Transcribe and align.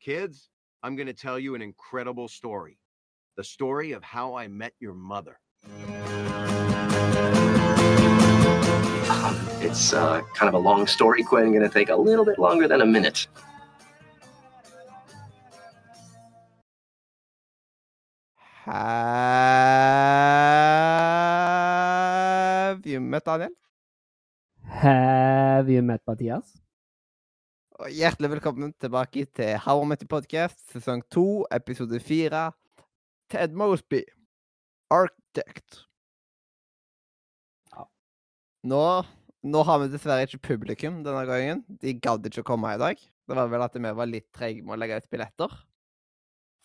Kids, 0.00 0.48
I'm 0.82 0.96
going 0.96 1.08
to 1.08 1.12
tell 1.12 1.38
you 1.38 1.54
an 1.54 1.60
incredible 1.60 2.26
story 2.26 2.78
the 3.36 3.44
story 3.44 3.92
of 3.92 4.02
how 4.02 4.34
I 4.34 4.48
met 4.48 4.72
your 4.80 4.94
mother. 4.94 5.38
Um, 9.10 9.36
it's 9.60 9.92
uh, 9.92 10.22
kind 10.34 10.48
of 10.48 10.54
a 10.54 10.58
long 10.58 10.86
story, 10.86 11.22
Quinn. 11.22 11.52
Going 11.52 11.60
to 11.60 11.68
take 11.68 11.90
a 11.90 11.96
little 11.96 12.24
bit 12.24 12.38
longer 12.38 12.66
than 12.66 12.80
a 12.80 12.86
minute. 12.86 13.26
Have 22.70 22.86
you 22.86 23.00
met 23.00 23.26
Daniel? 23.26 23.50
Have 24.66 25.68
you 25.68 25.82
met 25.82 26.00
Mathias? 26.06 26.58
Og 27.80 27.94
hjertelig 27.96 28.28
velkommen 28.28 28.74
tilbake 28.76 29.22
til 29.32 29.54
How 29.64 29.80
I 29.80 29.86
Met 29.88 30.02
Your 30.04 30.10
Podcast, 30.12 30.58
sesong 30.68 31.00
to, 31.08 31.46
episode 31.48 31.96
fire. 32.04 32.50
Ted 33.32 33.54
Mosby, 33.56 34.02
Architect. 34.92 35.78
Nå, 38.68 38.82
nå 39.40 39.64
har 39.64 39.80
vi 39.80 39.88
dessverre 39.94 40.28
ikke 40.28 40.42
publikum 40.50 41.00
denne 41.08 41.24
gangen. 41.24 41.64
De 41.80 41.96
gadd 41.96 42.28
ikke 42.28 42.44
å 42.44 42.50
komme 42.52 42.76
i 42.76 42.84
dag. 42.84 43.00
Det 43.00 43.40
var 43.40 43.48
vel 43.48 43.64
at 43.64 43.80
vi 43.80 43.96
var 44.02 44.12
litt 44.12 44.28
treige 44.36 44.60
med 44.60 44.76
å 44.76 44.80
legge 44.84 45.00
ut 45.00 45.10
billetter. 45.16 45.58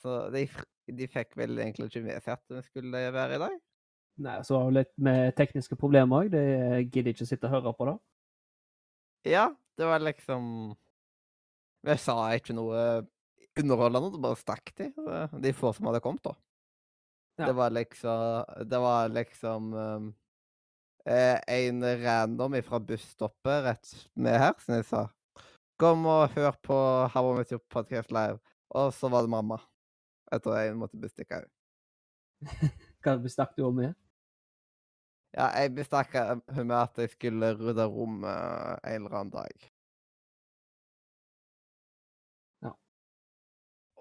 Så 0.03 0.19
de, 0.35 0.45
de 0.99 1.11
fikk 1.15 1.39
vel 1.39 1.55
egentlig 1.55 1.93
ikke 1.93 2.05
med 2.11 2.27
seg 2.27 2.35
at 2.35 2.57
vi 2.59 2.67
skulle 2.67 3.09
være 3.15 3.39
i 3.39 3.45
dag. 3.47 3.59
Nei, 4.27 4.39
så 4.43 4.59
var 4.59 4.67
det 4.67 4.81
litt 4.81 4.97
med 5.07 5.35
tekniske 5.39 5.79
problemer 5.79 6.25
òg. 6.25 6.35
Det 6.35 6.47
gidder 6.89 7.13
ikke 7.15 7.23
å 7.23 7.35
sitte 7.37 7.47
og 7.47 7.61
høre 7.61 7.79
på 7.79 7.93
det. 7.93 8.01
Ja, 9.31 9.53
det 9.79 9.87
var 9.87 10.03
liksom 10.03 10.75
Vi 11.85 11.97
sa 12.01 12.17
ikke 12.35 12.55
noe 12.57 12.81
underholdende, 13.55 14.11
det 14.15 14.23
bare 14.23 14.39
stakk 14.39 14.71
de. 14.79 14.89
De 15.43 15.53
få 15.55 15.71
som 15.75 15.89
hadde 15.89 16.03
kommet, 16.03 16.23
da. 16.25 16.35
Ja. 17.35 17.49
Det 17.49 17.55
var 17.57 17.69
liksom 17.75 18.45
Det 18.69 18.77
var 18.79 19.09
liksom 19.11 19.73
um, 19.73 20.05
eh, 21.05 21.39
en 21.47 21.83
random 22.03 22.55
fra 22.63 22.79
busstoppet 22.79 23.63
rett 23.65 23.91
med 24.13 24.39
her, 24.39 24.53
som 24.63 24.77
jeg 24.77 24.85
sa 24.87 25.01
Kom 25.75 26.05
og 26.07 26.31
hør 26.31 26.55
på 26.63 26.77
How 27.11 27.33
I 27.33 27.37
Met 27.37 27.51
Your 27.51 27.59
Podcast 27.59 28.11
live. 28.15 28.39
Og 28.71 28.93
så 28.95 29.09
var 29.11 29.25
det 29.25 29.33
mamma. 29.33 29.57
Etter 30.31 30.55
jeg 30.55 30.77
måtte 30.79 30.95
bestikke 30.95 31.41
henne. 31.41 31.51
Hva 33.03 33.17
bestakk 33.19 33.57
du 33.57 33.65
om 33.67 33.75
med? 33.81 33.91
Ja, 35.35 35.49
jeg 35.59 35.73
bestakk 35.75 36.15
henne 36.15 36.63
med 36.63 36.77
at 36.77 37.03
jeg 37.03 37.11
skulle 37.11 37.51
rydde 37.59 37.89
rommet 37.91 38.79
en 38.87 39.03
eller 39.03 39.17
annen 39.19 39.33
dag. 39.35 39.67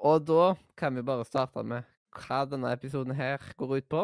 Og 0.04 0.24
da 0.28 0.52
kan 0.76 0.96
vi 0.96 1.04
bare 1.06 1.24
starte 1.24 1.62
med 1.64 1.86
hva 2.14 2.42
denne 2.46 2.72
episoden 2.76 3.16
her 3.16 3.42
går 3.58 3.78
ut 3.78 3.88
på. 3.90 4.02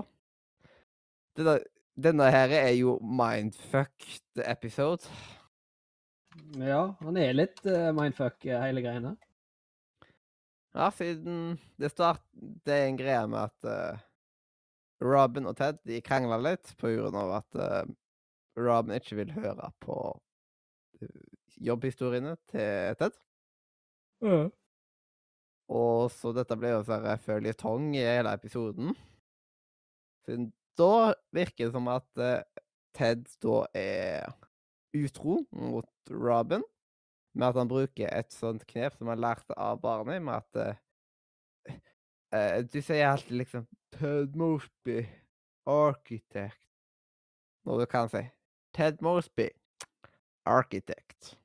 Denne, 1.36 1.58
denne 1.94 2.30
her 2.32 2.52
er 2.56 2.72
jo 2.78 2.96
mindfucked 3.04 4.40
episode. 4.46 5.10
Ja, 6.56 6.94
han 7.02 7.18
er 7.20 7.34
litt 7.36 7.60
uh, 7.66 7.90
mindfuck, 7.94 8.38
eh, 8.46 8.62
hele 8.64 8.82
greiene. 8.84 9.16
Ja, 10.72 10.88
siden 10.94 11.58
det 11.80 11.90
start... 11.92 12.22
Det 12.32 12.74
er 12.74 12.86
en 12.88 12.98
greie 12.98 13.26
med 13.28 13.50
at 13.50 13.68
uh, 13.68 14.00
Robin 15.04 15.50
og 15.50 15.58
Ted 15.58 15.82
de 15.88 15.98
krangla 16.06 16.38
litt 16.40 16.72
på 16.80 16.94
grunn 16.94 17.18
av 17.18 17.34
at 17.42 17.58
uh, 17.60 17.82
Robin 18.58 18.96
ikke 18.96 19.18
vil 19.20 19.34
høre 19.36 19.68
på 19.82 19.98
jobbhistoriene 21.60 22.36
til 22.50 22.96
Ted. 23.00 23.20
Og 25.70 26.10
så 26.10 26.32
dette 26.34 26.56
ble 26.58 26.72
jo 26.72 26.82
sånn 26.86 27.06
føljetong 27.22 27.92
i 27.94 28.02
hele 28.02 28.32
episoden. 28.34 28.94
Siden 30.26 30.50
da 30.78 31.12
virker 31.34 31.68
det 31.68 31.74
som 31.74 31.88
at 31.92 32.22
eh, 32.22 32.42
Ted 32.96 33.28
da 33.44 33.62
er 33.76 34.32
utro 34.96 35.44
mot 35.54 35.88
Robin. 36.10 36.64
Med 37.38 37.52
at 37.52 37.60
han 37.60 37.70
bruker 37.70 38.10
et 38.10 38.34
sånt 38.34 38.64
knep 38.66 38.96
som 38.98 39.12
han 39.12 39.22
lærte 39.22 39.54
av 39.54 39.78
barnet, 39.82 40.18
med 40.22 40.42
at 40.42 40.80
eh, 42.34 42.62
Du 42.66 42.80
sier 42.82 43.06
alltid 43.06 43.38
liksom 43.38 43.68
Ted 43.94 44.34
Mosby, 44.38 45.04
architect. 45.66 46.58
Når 47.66 47.84
du 47.84 47.86
kan 47.86 48.10
si 48.10 48.24
Ted 48.74 49.02
Mosby, 49.02 49.50
architect. 50.46 51.36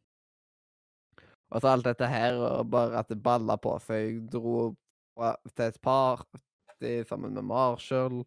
Og 1.54 1.62
så 1.62 1.72
alt 1.72 1.86
dette 1.86 2.08
her, 2.10 2.38
og 2.42 2.72
bare 2.74 3.00
at 3.02 3.12
det 3.12 3.22
balla 3.24 3.58
på 3.62 3.76
seg. 3.84 4.24
Dro 4.32 4.74
til 5.16 5.66
et 5.68 5.80
party 5.86 6.92
sammen 7.08 7.36
med 7.38 7.46
Marshall. 7.48 8.24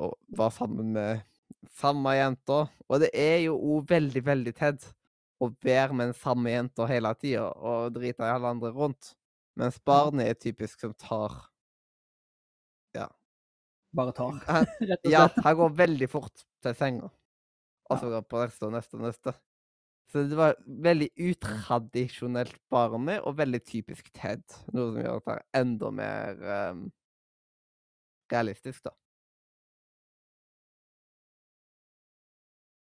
Og 0.00 0.16
var 0.38 0.54
sammen 0.54 0.92
med 0.94 1.22
samme 1.76 2.14
jenta. 2.16 2.64
Og 2.88 3.02
det 3.02 3.10
er 3.14 3.42
jo 3.46 3.56
òg 3.58 3.90
veldig, 3.90 4.22
veldig 4.26 4.54
tett 4.56 4.86
å 5.42 5.50
være 5.64 5.96
med 5.96 6.12
den 6.12 6.18
samme 6.18 6.52
jenta 6.52 6.86
hele 6.86 7.12
tida 7.18 7.48
og 7.50 7.94
drite 7.96 8.26
i 8.26 8.34
alle 8.34 8.52
andre 8.54 8.70
rundt. 8.74 9.14
Mens 9.58 9.78
barnet 9.84 10.30
er 10.30 10.38
typisk 10.38 10.80
som 10.80 10.94
tar 10.94 11.34
Ja. 12.96 13.08
Bare 13.92 14.14
tar, 14.16 14.38
rett 14.88 15.04
og 15.04 15.12
ja, 15.12 15.26
han 15.44 15.56
går 15.58 15.74
veldig 15.76 16.08
fort 16.08 16.46
til 16.64 16.76
senga. 16.78 17.10
Og 17.90 17.98
så 18.00 18.08
går 18.08 18.24
på 18.24 18.40
neste 18.40 18.68
og 18.68 18.72
neste 18.72 18.96
og 18.96 19.04
neste. 19.04 19.34
Så 20.12 20.26
det 20.28 20.36
var 20.36 20.58
veldig 20.84 21.08
utradisjonelt 21.24 22.58
barnlig 22.72 23.14
og 23.24 23.38
veldig 23.38 23.62
typisk 23.64 24.10
Ted. 24.12 24.42
Noe 24.76 24.90
som 24.92 24.98
gjør 25.00 25.22
det 25.24 25.36
enda 25.56 25.90
mer 25.96 26.42
um, 26.72 26.82
realistisk, 28.32 28.84
da. 28.84 28.92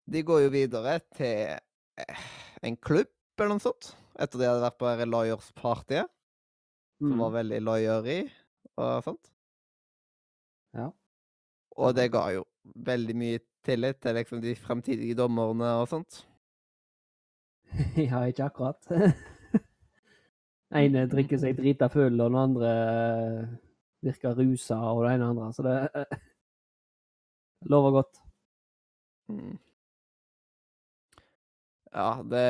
De 0.09 0.23
går 0.25 0.47
jo 0.47 0.53
videre 0.55 0.95
til 1.19 1.59
eh, 2.01 2.23
en 2.65 2.79
klubb 2.81 3.11
eller 3.39 3.53
noe 3.59 3.63
sånt. 3.63 3.91
Etter 4.19 4.41
de 4.41 4.49
hadde 4.49 4.65
vært 4.65 4.79
på 4.81 4.89
dette 4.89 5.11
Lawyers-partyet, 5.13 6.09
som 6.99 7.13
Mm. 7.13 7.19
var 7.21 7.31
veldig 7.37 7.59
lawyer-y 7.63 8.17
og 8.77 9.05
sånt. 9.05 9.29
Ja. 10.75 10.89
Og 11.77 11.95
det 11.95 12.09
ga 12.11 12.25
jo 12.35 12.43
veldig 12.75 13.15
mye 13.15 13.39
tillit 13.63 14.01
til 14.03 14.17
liksom 14.17 14.41
de 14.43 14.57
fremtidige 14.59 15.15
dommerne 15.15 15.77
og 15.79 15.87
sånt. 15.93 16.25
ja, 18.09 18.23
ikke 18.25 18.45
akkurat. 18.45 18.91
ene 20.83 21.07
drikker 21.09 21.41
seg 21.41 21.57
drita 21.59 21.89
full, 21.93 22.19
og 22.21 22.31
den 22.33 22.41
andre 22.41 22.73
eh, 22.73 23.55
virker 24.05 24.37
rusa, 24.39 24.79
og 24.93 25.05
det 25.05 25.15
ene 25.15 25.29
og 25.29 25.31
andre. 25.37 25.53
Så 25.57 25.67
det 25.67 25.77
eh, 25.95 26.19
lover 27.73 27.99
godt. 28.01 28.21
Mm. 29.29 29.59
Ja, 31.93 32.11
det 32.31 32.45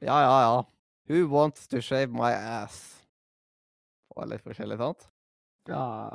Ja, 0.00 0.16
ja, 0.24 0.36
ja. 0.40 0.62
Who 1.10 1.26
wants 1.28 1.66
to 1.68 1.80
shave 1.80 2.12
my 2.12 2.30
ass? 2.32 3.04
Og 4.16 4.28
litt 4.28 4.44
forskjellig, 4.44 4.78
sant? 4.78 5.08
Ja, 5.68 6.14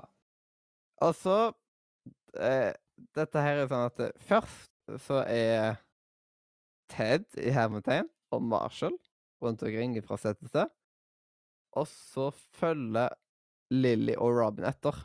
Altså 1.02 1.22
så 1.22 2.42
eh, 2.42 2.72
Dette 3.16 3.42
her 3.44 3.60
er 3.60 3.68
sånn 3.70 3.90
at 3.90 4.00
eh, 4.06 4.14
først 4.30 4.72
så 5.04 5.22
er 5.28 5.76
Ted 6.92 7.26
i 7.42 7.52
hermetegn 7.54 8.08
og 8.36 8.44
Marshall 8.44 8.96
rundt 9.44 9.64
omkring 9.64 9.98
fra 10.06 10.18
sted 10.18 10.38
til 10.40 10.52
sted. 10.52 10.72
Og 11.76 11.88
så 11.92 12.30
følger 12.56 13.10
Lily 13.74 14.16
og 14.18 14.38
Robin 14.38 14.68
etter. 14.70 14.96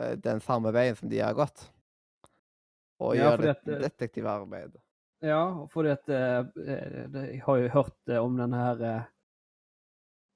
Eh, 0.00 0.16
Den 0.20 0.40
samme 0.44 0.72
veien 0.74 0.96
som 0.98 1.08
de 1.10 1.22
har 1.22 1.36
gått. 1.38 1.68
Og 3.00 3.16
Ja, 3.16 3.30
gjør 3.30 3.42
det 3.44 3.56
eh, 3.74 3.80
detektivarbeid. 3.84 4.76
ja 5.22 5.40
at 5.92 6.08
eh, 6.08 6.44
eh, 6.56 7.26
Jeg 7.32 7.42
har 7.46 7.56
jo 7.56 7.68
hørt 7.68 8.08
om 8.20 8.36
den 8.36 8.52
her 8.52 9.10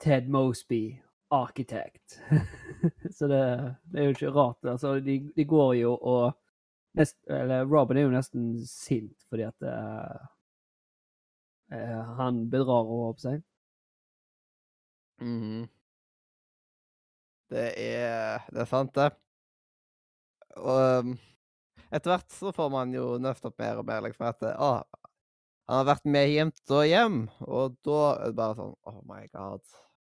Ted 0.00 0.28
Mosby, 0.28 0.96
arkitekt. 1.30 2.20
Så 3.16 3.28
det, 3.28 3.76
det 3.92 4.00
er 4.00 4.04
jo 4.04 4.14
ikke 4.14 4.32
rart. 4.32 4.64
Altså, 4.64 4.94
de, 5.00 5.30
de 5.36 5.44
går 5.44 5.74
jo 5.74 5.94
og 5.96 6.32
nest, 6.98 7.16
Eller 7.30 7.64
Robin 7.68 7.96
er 7.98 8.06
jo 8.06 8.12
nesten 8.14 8.52
sint 8.66 9.26
fordi 9.30 9.46
at 9.46 9.66
uh, 9.66 10.18
han 12.18 12.44
bedrar 12.50 12.82
henne, 12.84 13.02
holdt 13.04 13.20
på 13.20 13.26
seg. 13.28 13.42
Mhm. 15.20 15.68
Det 17.50 17.66
er 17.76 18.40
Det 18.50 18.60
er 18.62 18.64
sant, 18.70 18.94
det. 18.94 19.10
Og 20.56 20.80
um, 21.04 21.12
etter 21.90 22.12
hvert 22.12 22.32
så 22.34 22.52
får 22.54 22.70
man 22.72 22.94
jo 22.94 23.18
nøft 23.22 23.46
opp 23.48 23.58
mer 23.62 23.80
og 23.80 23.86
mer 23.88 24.02
liksom 24.06 24.26
at 24.28 24.44
Å, 24.50 24.70
han 25.70 25.80
har 25.80 25.88
vært 25.92 26.08
med 26.10 26.28
hjem 26.30 26.52
og 26.74 26.86
hjem, 26.86 27.18
og 27.46 27.76
da 27.86 27.98
er 28.16 28.32
det 28.32 28.38
bare 28.40 28.56
sånn 28.58 28.74
Oh 28.90 29.00
my 29.06 29.22
god, 29.34 29.62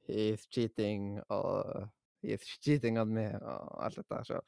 he's 0.08 0.44
cheating, 0.52 1.14
og 1.32 1.88
he's 2.24 2.44
cheating 2.60 2.98
on 3.00 3.14
me, 3.16 3.30
og 3.40 3.70
alt 3.86 4.00
dette 4.00 4.20
her. 4.20 4.42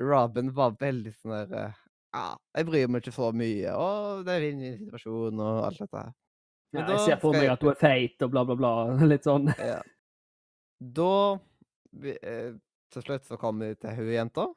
Robin 0.00 0.50
var 0.54 0.76
veldig 0.80 1.12
sånn 1.14 1.34
der 1.34 1.56
eh, 1.60 1.80
Ja, 2.14 2.26
jeg 2.58 2.68
bryr 2.68 2.90
meg 2.90 3.02
ikke 3.02 3.14
så 3.14 3.30
mye, 3.34 3.72
og 3.74 4.24
det 4.26 4.34
er 4.34 4.46
en 4.48 4.60
vinn-vinn-situasjon, 4.60 5.40
og 5.42 5.64
alt 5.68 5.80
dette 5.82 6.02
her. 6.04 6.12
Men 6.74 6.82
Ja, 6.82 6.94
jeg 6.94 7.04
ser 7.06 7.20
for 7.22 7.36
meg 7.36 7.50
at 7.52 7.62
hun 7.62 7.70
er 7.70 7.78
feit 7.78 8.22
og 8.26 8.32
bla, 8.34 8.44
bla, 8.46 8.56
bla. 8.58 8.72
Litt 9.12 9.26
sånn. 9.26 9.50
Ja. 9.58 9.80
Da 10.98 11.10
eh, 12.14 12.56
Til 12.94 13.04
slutt 13.04 13.28
så 13.28 13.38
kommer 13.38 13.70
vi 13.70 13.78
til 13.82 13.94
hun 13.98 14.10
jenta. 14.10 14.48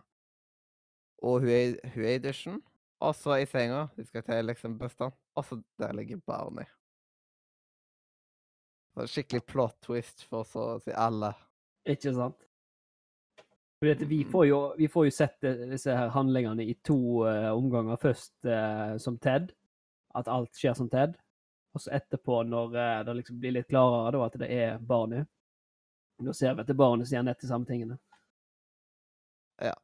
Og 1.25 1.45
hun 1.45 1.53
er, 1.53 1.77
hun 1.93 2.05
er 2.05 2.17
i 2.17 2.23
dusjen. 2.23 2.57
Og 3.05 3.13
så 3.17 3.37
i 3.37 3.45
senga. 3.49 3.87
Vi 3.97 4.05
skal 4.05 4.25
til 4.25 4.49
liksom 4.49 4.77
bussen. 4.81 5.13
Og 5.37 5.45
så 5.45 5.59
der 5.81 5.93
ligger 5.97 6.21
Barney. 6.25 6.65
Skikkelig 8.97 9.43
plot 9.45 9.77
twist 9.85 10.25
for 10.25 10.45
så 10.49 10.63
å 10.73 10.79
si 10.81 10.93
alle. 10.97 11.35
Ikke 11.85 12.13
sant? 12.17 12.41
Vi 13.79 14.25
får 14.31 14.45
jo, 14.45 14.73
vi 14.77 14.87
får 14.87 15.05
jo 15.05 15.11
sett 15.11 15.41
disse 15.69 15.93
her 15.93 16.09
handlingene 16.09 16.65
i 16.65 16.73
to 16.85 17.27
uh, 17.27 17.51
omganger. 17.53 17.99
Først 18.01 18.33
uh, 18.49 18.97
som 18.97 19.19
Ted, 19.21 19.51
at 20.17 20.29
alt 20.33 20.57
skjer 20.57 20.73
som 20.77 20.89
Ted. 20.89 21.13
Og 21.77 21.83
så 21.83 21.93
etterpå, 21.93 22.41
når 22.49 22.73
uh, 22.73 23.03
det 23.05 23.17
liksom 23.19 23.37
blir 23.41 23.53
litt 23.59 23.69
klarere 23.69 24.15
da, 24.15 24.25
at 24.25 24.39
det 24.41 24.49
er 24.49 24.81
barnet. 24.81 25.29
Da 26.17 26.33
ser 26.33 26.55
vi 26.55 26.63
at 26.63 26.69
det 26.69 26.73
er 26.73 26.81
barnet 26.81 27.05
som 27.05 27.19
gjør 27.19 27.27
nett 27.29 27.43
de 27.43 27.51
samme 27.51 27.69
tingene. 27.69 27.99
Ja. 29.61 29.75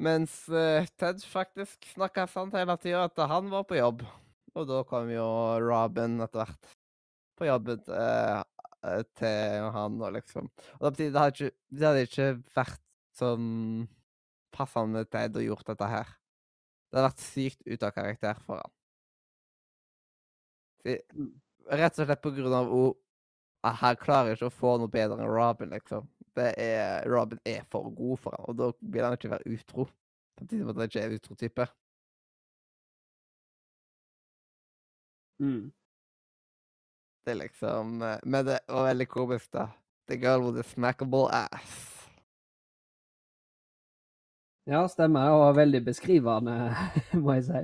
Mens 0.00 0.34
Ted 0.98 1.22
faktisk 1.28 1.86
snakka 1.92 2.24
sant 2.30 2.54
hele 2.56 2.74
tida 2.80 3.04
at 3.06 3.22
han 3.30 3.50
var 3.52 3.68
på 3.68 3.78
jobb. 3.78 4.02
Og 4.58 4.66
da 4.66 4.82
kom 4.88 5.10
jo 5.12 5.26
Robin 5.62 6.18
etter 6.24 6.42
hvert 6.42 6.72
på 7.38 7.46
jobben 7.46 7.84
til 9.18 9.66
han 9.74 9.98
og 10.00 10.14
liksom 10.16 10.48
Og 10.80 10.96
det 10.96 11.10
hadde 11.12 11.32
ikke, 11.34 11.50
det 11.70 11.86
hadde 11.86 12.04
ikke 12.06 12.28
vært 12.56 12.80
sånn 13.18 13.88
passende 14.54 15.04
Ted 15.10 15.36
å 15.36 15.42
gjort 15.44 15.66
dette 15.68 15.86
her. 15.90 16.08
Det 16.90 16.98
hadde 16.98 17.08
vært 17.10 17.24
sykt 17.24 17.60
ut 17.66 17.82
av 17.86 17.92
karakter 17.94 18.40
for 18.46 18.56
han. 18.62 18.72
Det- 20.84 21.02
Mm. 21.14 21.40
Rett 21.70 21.98
og 21.98 22.06
slett 22.06 22.22
på 22.22 22.34
grunn 22.34 22.52
av 22.54 22.66
hun 22.70 22.94
Han 23.64 23.96
klarer 23.96 24.32
ikke 24.34 24.46
å 24.48 24.52
få 24.52 24.78
noe 24.78 24.88
bedre 24.88 25.18
enn 25.20 25.28
Robin, 25.28 25.68
liksom. 25.70 26.08
Det 26.34 26.54
er, 26.58 27.04
Robin 27.06 27.38
er 27.44 27.62
for 27.70 27.90
god 27.90 28.18
for 28.18 28.30
han, 28.32 28.44
og 28.48 28.56
da 28.56 28.72
vil 28.80 29.04
han 29.04 29.12
ikke 29.18 29.28
være 29.30 29.46
utro. 29.52 29.86
Samtidig 30.38 30.60
som 30.62 30.70
at 30.70 30.76
han 30.76 30.88
ikke 30.88 31.02
er 31.04 31.18
utro-type. 31.18 31.68
Mm. 35.40 35.70
Det 37.24 37.34
er 37.34 37.40
liksom 37.42 38.02
eh, 38.02 38.18
Men 38.24 38.46
det 38.46 38.58
var 38.68 38.88
veldig 38.88 39.08
komisk, 39.08 39.52
da. 39.52 39.68
The 40.08 40.16
girl 40.16 40.42
with 40.46 40.60
a 40.60 40.62
smackable 40.62 41.28
ass. 41.30 41.86
Ja, 44.66 44.84
stemmer. 44.88 45.30
Og 45.30 45.56
veldig 45.56 45.84
beskrivende, 45.84 46.74
må 47.24 47.36
jeg 47.38 47.44
si. 47.48 47.62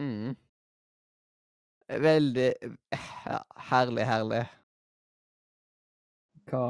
Mm. 0.00 0.36
Veldig 1.90 2.48
ja, 3.26 3.40
Herlig, 3.70 4.04
herlig. 4.06 4.44
Hva, 6.50 6.62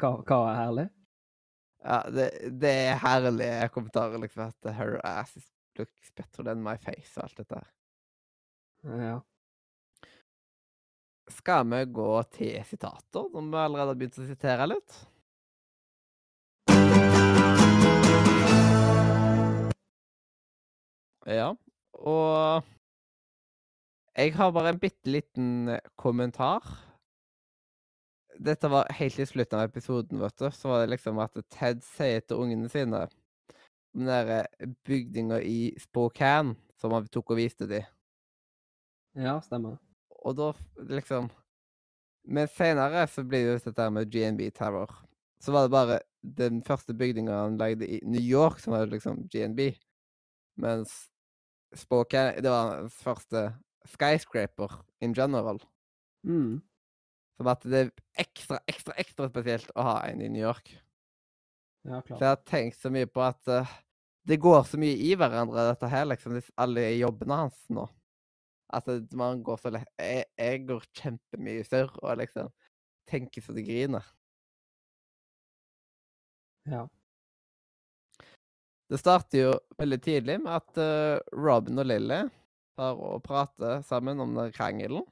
hva, 0.00 0.10
hva 0.24 0.40
er 0.50 0.58
herlig? 0.60 0.86
Ja, 1.80 1.98
det, 2.12 2.28
det 2.60 2.70
er 2.90 3.00
herlige 3.00 3.68
kommentarer, 3.74 4.20
liksom. 4.20 4.48
At 4.48 4.74
her 4.76 5.00
ass 5.04 5.36
looks 5.78 6.12
better 6.16 6.44
than 6.44 6.62
my 6.62 6.76
face 6.76 7.16
og 7.16 7.24
alt 7.24 7.40
dette 7.40 7.60
her. 7.60 7.70
Ja. 9.00 9.18
Skal 11.30 11.64
vi 11.70 11.84
gå 11.94 12.10
til 12.34 12.58
sitater, 12.66 13.28
som 13.32 13.50
vi 13.52 13.58
allerede 13.58 13.92
har 13.92 13.98
begynt 13.98 14.18
å 14.18 14.26
sitere 14.26 14.66
litt? 14.70 14.98
Ja, 21.30 21.52
og 21.94 22.64
jeg 24.16 24.34
har 24.34 24.50
bare 24.52 24.72
en 24.74 24.80
bitte 24.82 25.10
liten 25.10 25.68
eh, 25.68 25.84
kommentar. 25.96 26.64
Dette 28.40 28.70
var 28.72 28.90
helt 28.96 29.18
i 29.20 29.26
slutten 29.28 29.60
av 29.60 29.68
episoden, 29.68 30.18
vet 30.20 30.36
du. 30.40 30.48
Så 30.50 30.68
var 30.68 30.82
det 30.82 30.94
liksom 30.94 31.20
at 31.22 31.36
Ted 31.52 31.84
sier 31.84 32.24
til 32.24 32.42
ungene 32.42 32.70
sine 32.72 33.04
om 33.94 34.04
den 34.04 34.10
der 34.10 34.46
bygninga 34.86 35.40
i 35.42 35.74
Spokane 35.78 36.56
som 36.80 36.94
han 36.96 37.08
tok 37.12 37.34
og 37.34 37.40
viste 37.40 37.68
dem. 37.68 37.84
ja, 39.14 39.40
stemmer. 39.40 39.76
Og 40.20 40.36
da 40.36 40.50
liksom 40.90 41.30
Men 42.28 42.48
senere 42.52 43.06
så 43.08 43.22
blir 43.24 43.46
det 43.46 43.52
jo 43.54 43.60
dette 43.64 43.82
her 43.82 43.92
med 43.94 44.10
GNB 44.12 44.50
Tower. 44.54 44.90
Så 45.40 45.52
var 45.52 45.64
det 45.64 45.72
bare 45.72 46.00
den 46.20 46.60
første 46.62 46.92
bygninga 46.94 47.32
han 47.32 47.56
lagde 47.56 47.88
i 47.88 48.00
New 48.04 48.20
York 48.20 48.60
som 48.60 48.74
var 48.74 48.90
liksom 48.92 49.22
GNB. 49.32 49.72
Mens 50.60 51.08
Spokane 51.74 52.42
Det 52.42 52.50
var 52.50 52.74
hans 52.74 52.98
første 53.00 53.46
skyscraper 53.88 54.82
in 55.00 55.14
general. 55.16 55.62
Mm. 56.26 56.60
Som 57.38 57.48
at 57.48 57.64
det 57.64 57.78
er 57.80 57.92
ekstra, 58.20 58.58
ekstra, 58.68 58.94
ekstra 59.00 59.30
spesielt 59.30 59.70
å 59.72 59.86
ha 59.86 59.96
en 60.10 60.20
i 60.20 60.28
New 60.28 60.42
York. 60.42 60.74
Ja, 61.88 62.02
Så 62.04 62.18
jeg 62.18 62.28
har 62.28 62.42
tenkt 62.44 62.76
så 62.76 62.90
mye 62.92 63.08
på 63.08 63.22
at 63.24 63.40
uh, 63.48 63.70
det 64.28 64.36
går 64.42 64.66
så 64.68 64.76
mye 64.80 64.98
i 65.00 65.14
hverandre, 65.16 65.70
dette 65.70 65.88
her, 65.88 66.04
liksom, 66.10 66.36
alle 66.60 66.84
jobbene 66.98 67.38
hans 67.46 67.62
nå. 67.72 67.86
At 68.72 68.86
det- 68.86 69.12
man 69.12 69.42
går 69.42 69.56
så 69.58 69.70
lett 69.70 69.88
Jeg, 69.98 70.24
jeg 70.38 70.66
går 70.66 70.84
kjempemye 70.94 71.64
surr 71.66 71.90
og 72.02 72.18
liksom 72.18 72.50
tenker 73.10 73.42
så 73.42 73.52
det 73.52 73.66
griner. 73.66 74.04
Ja. 76.70 76.86
Det 78.90 78.98
starter 78.98 79.38
jo 79.38 79.52
veldig 79.78 80.00
tidlig 80.02 80.36
med 80.42 80.52
at 80.52 80.78
uh, 80.78 81.18
Robin 81.34 81.78
og 81.78 81.86
Lily 81.86 82.20
tar 82.78 82.98
og 82.98 83.22
prater 83.22 83.82
sammen 83.86 84.20
om 84.20 84.34
den 84.34 84.52
krangelen. 84.52 85.04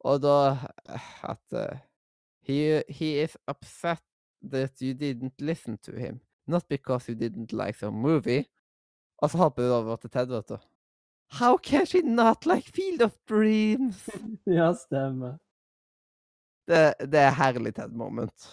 Og 0.00 0.22
da 0.24 0.36
eh, 0.88 1.08
at 1.28 1.52
uh, 1.52 1.76
he, 2.48 2.82
he 2.88 3.20
is 3.22 3.36
upset 3.48 4.00
that 4.42 4.80
you 4.80 4.94
didn't 4.94 5.36
listen 5.40 5.76
to 5.78 5.92
him. 5.92 6.20
Not 6.46 6.68
because 6.68 7.08
you 7.08 7.14
didn't 7.14 7.52
like 7.52 7.78
the 7.80 7.90
movie. 7.90 8.44
Og 9.20 9.30
så 9.30 9.38
hopper 9.38 9.62
vi 9.62 9.68
over 9.68 9.96
til 9.96 10.10
Ted, 10.10 10.32
vet 10.32 10.48
du. 10.48 10.56
How 11.30 11.56
can 11.56 11.86
she 11.86 12.02
not 12.02 12.46
like 12.46 12.66
Field 12.66 13.02
of 13.02 13.16
Dreams? 13.26 14.08
ja, 14.44 14.72
stemmer. 14.74 15.38
Det, 16.66 16.94
det 17.10 17.20
er 17.22 17.36
herlig 17.38 17.74
Ted 17.74 17.94
moment. 17.96 18.48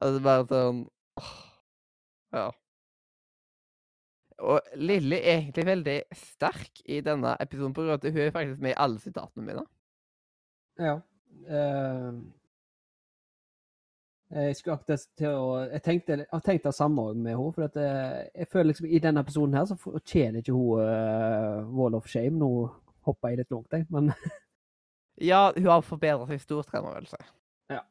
Altså 0.00 0.20
bare 0.22 0.46
sånn 0.50 0.84
åh, 1.20 1.32
Ja. 2.34 2.46
Og 4.44 4.74
Lilly 4.74 5.20
er 5.20 5.36
egentlig 5.38 5.66
veldig 5.66 5.98
sterk 6.18 6.80
i 6.90 6.98
denne 7.06 7.36
episoden, 7.40 7.74
på 7.74 7.84
grunn 7.84 7.94
av 7.94 8.00
at 8.00 8.08
hun 8.10 8.22
er 8.24 8.32
faktisk 8.34 8.64
med 8.64 8.74
i 8.74 8.80
alle 8.82 8.98
sitatene 9.02 9.46
mine. 9.46 9.62
Ja. 10.82 10.96
Eh, 11.46 12.08
jeg 14.30 14.56
skulle 14.56 14.74
akkurat 14.74 15.02
til 15.18 15.28
å 15.36 15.48
Jeg 15.68 15.82
tenkte, 15.84 16.16
jeg 16.18 16.26
har 16.32 16.40
tenkt 16.40 16.64
det 16.64 16.74
samme 16.74 17.02
med 17.14 17.34
henne. 17.36 17.52
For 17.54 17.66
at 17.66 17.76
eh, 17.76 18.30
jeg 18.34 18.48
føler 18.50 18.70
liksom 18.70 18.86
i 18.88 18.98
denne 19.02 19.20
episoden 19.20 19.54
her 19.58 19.66
så 19.68 19.76
fortjener 19.78 20.40
ikke 20.40 20.56
hun 20.56 20.80
uh, 20.80 21.76
Wall 21.76 21.94
of 21.98 22.08
Shame. 22.10 22.38
Nå 22.40 22.48
hopper 23.04 23.28
jeg 23.34 23.42
litt 23.42 23.52
langt, 23.54 23.72
jeg. 23.72 23.86
Men 23.90 24.12
Ja, 25.30 25.52
hun 25.54 25.66
har 25.70 25.84
forbedret 25.86 26.28
seg 26.32 26.40
stort, 26.42 26.70
kan 26.72 26.82
man 26.82 26.96
vel 26.96 27.06
si. 27.06 27.20
Ja. 27.70 27.84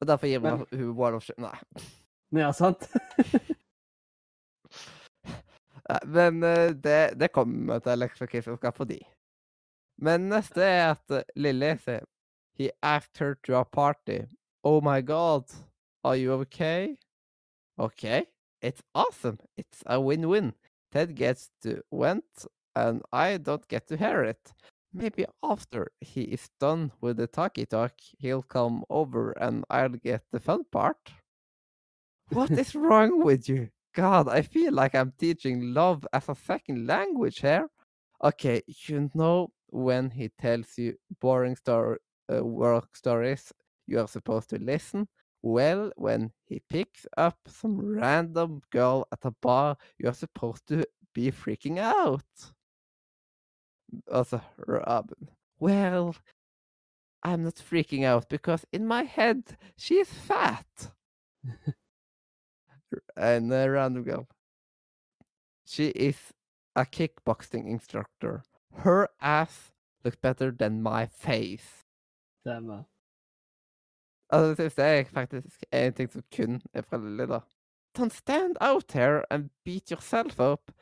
Og 0.00 0.06
derfor 0.06 0.30
gir 0.30 0.40
man 0.44 0.62
Men- 0.62 0.80
hun 0.80 0.96
Wall 0.98 1.16
of 1.18 1.24
Shame 1.26 1.48
Nei. 1.48 1.58
ja, 2.44 2.52
sant? 2.54 2.86
Men 6.06 6.42
eh, 6.42 6.70
det, 6.74 7.14
det 7.18 7.32
kommer 7.34 7.78
til 7.78 7.92
skal 8.58 8.74
få 8.74 8.84
de. 8.84 9.00
Men 10.02 10.28
neste 10.28 10.62
er 10.62 10.92
at 10.92 11.22
Lilly 11.36 11.76
sier 11.80 12.04
He 12.56 12.70
asked 12.82 13.18
her 13.20 13.34
to 13.44 13.54
a 13.58 13.64
party. 13.64 14.22
Oh 14.68 14.80
my 14.80 15.00
god. 15.00 15.44
Are 16.02 16.16
you 16.16 16.32
okay? 16.42 16.96
Okay. 17.78 18.26
It's 18.60 18.82
awesome. 18.96 19.38
It's 19.56 19.84
a 19.86 20.00
win-win. 20.00 20.54
Ted 20.90 21.14
gets 21.14 21.50
to 21.62 21.82
went 21.92 22.24
and 22.74 23.00
I 23.12 23.36
don't 23.36 23.68
get 23.68 23.86
to 23.86 23.96
hear 23.96 24.24
it. 24.24 24.52
Maybe 24.92 25.24
after 25.40 25.92
he 26.00 26.22
is 26.22 26.50
done 26.58 26.90
with 27.00 27.18
the 27.18 27.28
talkie 27.28 27.66
talk, 27.66 27.92
he'll 28.18 28.42
come 28.42 28.82
over 28.90 29.30
and 29.40 29.64
I'll 29.70 29.90
get 29.90 30.24
the 30.32 30.40
fun 30.40 30.64
part. 30.72 31.12
What 32.30 32.50
is 32.50 32.74
wrong 32.84 33.22
with 33.22 33.48
you? 33.48 33.68
God, 33.94 34.26
I 34.26 34.42
feel 34.42 34.72
like 34.72 34.96
I'm 34.96 35.12
teaching 35.16 35.74
love 35.74 36.04
as 36.12 36.28
a 36.28 36.34
second 36.34 36.88
language 36.88 37.38
here. 37.38 37.68
Okay, 38.24 38.62
you 38.66 39.12
know 39.14 39.52
when 39.68 40.10
he 40.10 40.28
tells 40.28 40.76
you 40.76 40.96
boring 41.20 41.54
story, 41.54 41.98
uh, 42.34 42.44
work 42.44 42.96
stories, 42.96 43.52
you 43.86 44.00
are 44.00 44.08
supposed 44.08 44.50
to 44.50 44.58
listen. 44.58 45.08
Well, 45.42 45.92
when 45.96 46.32
he 46.44 46.60
picks 46.68 47.06
up 47.16 47.38
some 47.46 47.78
random 47.78 48.62
girl 48.70 49.06
at 49.12 49.24
a 49.24 49.30
bar, 49.30 49.76
you 49.98 50.08
are 50.08 50.14
supposed 50.14 50.66
to 50.68 50.84
be 51.14 51.30
freaking 51.30 51.78
out. 51.78 52.24
Also, 54.12 54.40
Robin. 54.66 55.28
Well, 55.58 56.16
I'm 57.22 57.44
not 57.44 57.54
freaking 57.54 58.04
out 58.04 58.28
because 58.28 58.64
in 58.72 58.86
my 58.86 59.04
head 59.04 59.56
she 59.76 59.96
is 59.96 60.08
fat. 60.08 60.66
and 63.16 63.52
a 63.52 63.70
random 63.70 64.02
girl. 64.02 64.28
She 65.64 65.88
is 65.88 66.16
a 66.74 66.84
kickboxing 66.84 67.66
instructor. 67.68 68.42
Her 68.74 69.08
ass 69.20 69.72
looks 70.04 70.16
better 70.16 70.50
than 70.50 70.82
my 70.82 71.06
face. 71.06 71.84
Stemmer. 72.46 72.84
Altså, 74.30 74.48
det 74.48 74.56
siste 74.70 74.82
er 74.82 75.04
faktisk 75.04 75.62
en 75.72 75.92
ting 75.94 76.12
som 76.12 76.22
kun 76.36 76.60
er 76.74 76.82
fra 76.82 76.98
Lilly, 76.98 77.26
da. 77.30 77.40
Don't 77.98 78.12
stand 78.12 78.56
out 78.60 78.92
here 78.92 79.22
and 79.30 79.50
beat 79.64 79.90
yourself 79.90 80.40
up. 80.40 80.72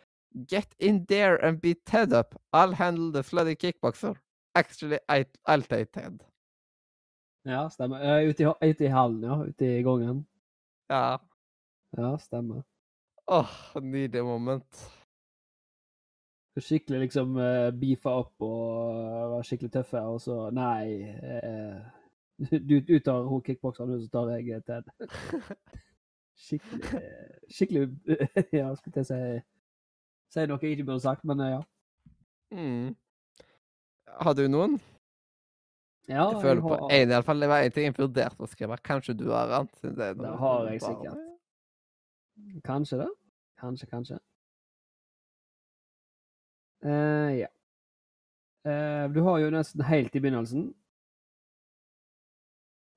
Get 0.49 0.75
in 0.81 1.05
there 1.07 1.37
and 1.45 1.61
beat 1.61 1.85
Ted 1.87 2.13
up. 2.13 2.35
I'll 2.53 2.75
handle 2.75 3.13
the 3.13 3.23
slutty 3.23 3.55
kickboxer. 3.55 4.15
Actually, 4.55 4.99
I, 5.09 5.25
I'll 5.47 5.63
take 5.63 5.93
Ted. 5.93 6.25
Ja, 7.45 7.69
stemmer. 7.69 8.01
Uh, 8.01 8.29
Ute 8.31 8.43
i, 8.43 8.71
ute 8.71 8.85
i 8.85 8.89
hallen, 8.89 9.23
ja. 9.23 9.37
Ute 9.45 9.65
i 9.79 9.83
gangen. 9.83 10.27
Ja. 10.91 11.19
Ja, 11.97 12.17
stemmer. 12.19 12.63
Åh, 13.31 13.51
nydelig 13.81 14.25
moment. 14.25 14.91
Skikkelig 16.61 17.01
liksom 17.01 17.37
uh, 17.37 17.71
beefa 17.75 18.11
opp 18.23 18.43
og 18.47 18.95
være 18.95 19.31
var 19.35 19.47
skikkelig 19.47 19.73
tøffe, 19.75 20.01
og 20.07 20.21
så 20.23 20.37
Nei. 20.55 21.03
eh, 21.03 21.79
du, 22.69 22.81
du 22.81 22.99
tar 22.99 23.23
hun 23.29 23.43
kickbokseren, 23.43 23.95
og 23.95 24.03
så 24.03 24.09
tar 24.11 24.31
jeg 24.37 24.49
eh, 24.57 24.63
Ted. 24.67 24.89
Skikkelig 26.45 26.95
eh, 26.99 27.37
Skikkelig 27.51 27.85
Ja, 28.61 28.73
skulle 28.75 29.03
jeg 29.03 29.07
si 29.07 29.21
Si 30.35 30.47
noe 30.51 30.59
jeg 30.63 30.75
ikke 30.75 30.89
burde 30.89 31.05
sagt, 31.05 31.23
men 31.25 31.41
eh, 31.45 31.53
ja. 31.53 31.61
Mm. 32.55 32.97
Har 34.21 34.35
du 34.35 34.49
noen? 34.51 34.81
ja 36.09 36.27
Jeg 36.33 36.41
føler 36.43 36.61
på 36.63 36.75
har- 36.75 36.91
en 36.91 37.11
i 37.11 37.15
alle 37.15 37.25
fall. 37.25 37.41
Det 37.41 37.49
var 37.49 37.63
en 37.63 37.73
ting 37.73 37.87
jeg 37.87 37.95
vurderte 37.97 38.43
å 38.43 38.49
skrive. 38.51 38.77
Kanskje 38.85 39.15
du 39.17 39.29
har 39.31 39.69
siden 39.79 39.95
Det, 39.97 40.09
Det 40.19 40.33
har 40.43 40.67
jeg 40.71 40.83
sikkert. 40.83 41.23
Kanskje 42.67 42.99
det. 42.99 43.11
Kanskje, 43.63 43.87
kanskje. 43.87 44.19
Uh, 46.85 47.31
ja. 47.39 47.47
Uh, 48.67 49.07
du 49.15 49.23
har 49.25 49.39
jo 49.39 49.51
nesten 49.55 49.85
helt 49.87 50.15
i 50.17 50.21
begynnelsen 50.21 50.75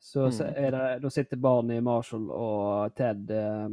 Så 0.07 0.25
Mm. 0.25 0.71
det, 0.71 1.01
da 1.01 1.09
sitter 1.09 1.37
Barney, 1.37 1.79
Marshall 1.81 2.29
og 2.31 2.95
Ted 2.95 3.29
eh, 3.29 3.69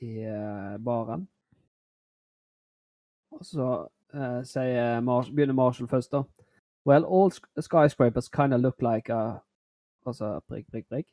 i 0.00 0.18
eh, 0.20 0.78
baren. 0.84 1.28
Og 3.32 3.44
så 3.44 3.88
eh, 4.14 4.42
sier 4.44 5.00
Mars 5.00 5.30
begynner 5.30 5.54
Marshall 5.54 5.88
først, 5.88 6.12
da. 6.12 6.22
Well, 6.86 7.04
all 7.04 7.32
sk 7.32 7.46
skyscrapers 7.60 8.28
kind 8.28 8.54
of 8.54 8.60
look 8.60 8.82
like 8.82 9.12
a 9.12 9.38
Altså 10.06 10.40
prikk, 10.48 10.66
prikk, 10.72 10.86
prikk. 10.88 11.06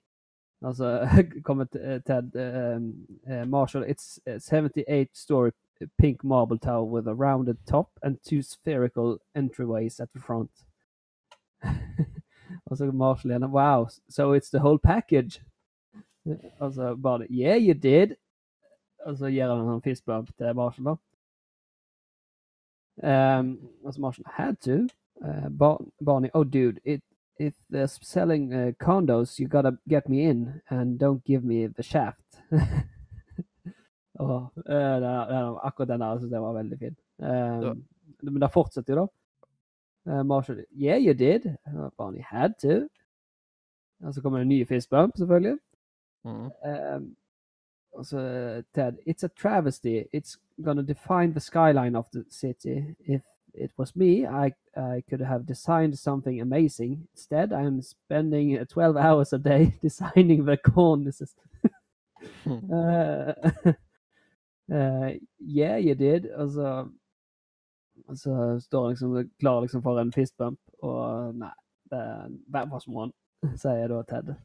Altså 0.62 1.08
kommer 1.48 1.66
eh, 1.76 2.02
Ted 2.06 2.36
um, 2.76 3.08
uh, 3.28 3.46
Marshall, 3.48 3.84
it's 3.84 4.20
a 4.26 4.40
78 4.40 5.18
story 5.18 5.52
pink 6.00 6.24
marble 6.24 6.58
tower 6.58 6.84
with 6.86 7.08
a 7.08 7.14
rounded 7.14 7.58
top 7.68 7.90
and 8.04 8.18
two 8.24 8.42
spherical 8.42 9.18
entryways 9.36 10.00
at 10.00 10.10
the 10.14 10.20
front. 10.20 10.52
så 12.74 12.92
Marshall 12.92 13.32
igjen. 13.32 13.52
Wow, 13.52 13.88
so 14.10 14.34
it's 14.34 14.50
the 14.50 14.60
whole 14.60 14.80
package. 14.80 15.42
Og 16.60 16.74
så 16.74 16.96
bare 16.96 17.28
Yeah, 17.30 17.58
you 17.62 17.74
did. 17.74 18.16
Og 19.06 19.18
så 19.18 19.30
gir 19.30 19.54
han 19.54 19.74
en 19.74 19.82
fist 19.82 20.06
bump 20.06 20.30
til 20.38 20.56
Marshall, 20.56 20.86
da. 20.86 20.96
Um, 23.40 23.70
og 23.84 23.94
så 23.94 24.02
Marshall 24.02 24.26
had 24.28 24.56
to. 24.56 24.88
Uh, 25.22 25.50
Bar 25.50 25.82
Barney, 26.06 26.30
oh 26.34 26.44
dude, 26.44 26.80
it 26.86 27.02
if 27.40 27.54
they're 27.70 27.88
selling 27.88 28.54
uh, 28.54 28.72
condos, 28.80 29.40
you 29.40 29.48
gotta 29.48 29.78
get 29.88 30.10
me 30.10 30.24
in 30.24 30.62
and 30.70 31.00
don't 31.00 31.24
give 31.26 31.44
me 31.44 31.68
the 31.68 31.84
shaft. 31.84 32.42
Åh, 34.20 34.48
eh, 34.66 35.00
den, 35.00 35.28
den, 35.28 35.58
akkurat 35.64 35.88
den 35.90 36.00
der 36.00 36.20
syns 36.20 36.32
jeg 36.32 36.42
var 36.42 36.54
veldig 36.54 36.80
fin. 36.80 36.96
Um, 37.18 37.86
Men 38.22 38.42
det 38.42 38.52
fortsetter 38.54 38.94
jo, 38.94 39.02
da. 39.02 39.08
Uh, 40.08 40.24
Marshall 40.24 40.64
Yeah, 40.72 40.98
you 40.98 41.14
did. 41.14 41.58
Uh, 41.68 41.90
Barney 41.98 42.22
had 42.22 42.54
to. 42.62 42.88
Og 44.04 44.14
så 44.14 44.22
kommer 44.22 44.40
det 44.40 44.42
en 44.42 44.50
ny 44.50 44.68
fist 44.68 44.90
bump, 44.90 45.18
selvfølgelig. 45.18 45.58
Mm. 46.26 46.52
Um, 46.96 47.16
og 47.94 48.06
så 48.06 48.18
Ted 48.74 48.94
It's 49.08 49.24
a 49.24 49.30
travesty. 49.42 50.04
It's 50.16 50.40
gonna 50.64 50.82
define 50.82 51.32
the 51.32 51.40
skyline 51.40 51.96
of 51.96 52.06
the 52.14 52.24
city. 52.30 52.96
If 53.00 53.22
it 53.54 53.72
was 53.80 53.96
me, 53.96 54.26
I 54.26 54.52
I 54.78 55.02
could 55.10 55.22
have 55.22 55.46
designed 55.46 55.98
something 55.98 56.42
amazing. 56.42 57.08
Instead, 57.14 57.54
I'm 57.54 57.82
spending 57.82 58.60
uh, 58.60 58.66
12 58.66 58.98
hours 59.06 59.34
a 59.34 59.38
day 59.38 59.74
designing 59.82 60.46
the 60.46 60.58
cornices. 60.58 61.36
uh, 62.46 63.34
uh, 64.74 65.12
yeah, 65.40 65.78
you 65.78 65.96
did. 65.96 66.32
Og 66.32 66.50
så, 66.50 66.88
så 68.14 68.60
står 68.62 68.84
han 68.84 68.92
liksom 68.94 69.30
klar 69.42 69.62
liksom 69.66 69.82
for 69.86 70.00
en 70.02 70.12
fistbump, 70.14 70.60
og 70.86 71.36
nei, 71.42 71.52
det 71.92 72.02
That 72.54 72.70
was 72.72 72.86
han? 72.86 73.14
sier 73.58 73.90
da 73.92 74.04
Ted. 74.10 74.36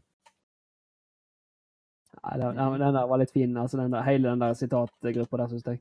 Nei, 2.21 2.35
den, 2.41 2.57
den 2.81 2.95
der 2.97 3.07
var 3.09 3.21
litt 3.23 3.31
fin. 3.33 3.57
altså 3.57 3.79
den 3.81 3.93
der, 3.95 4.03
Hele 4.05 4.29
den 4.33 4.41
der 4.43 4.55
sitatgruppa 4.59 5.37
der, 5.41 5.49
syns 5.53 5.67
jeg. 5.71 5.81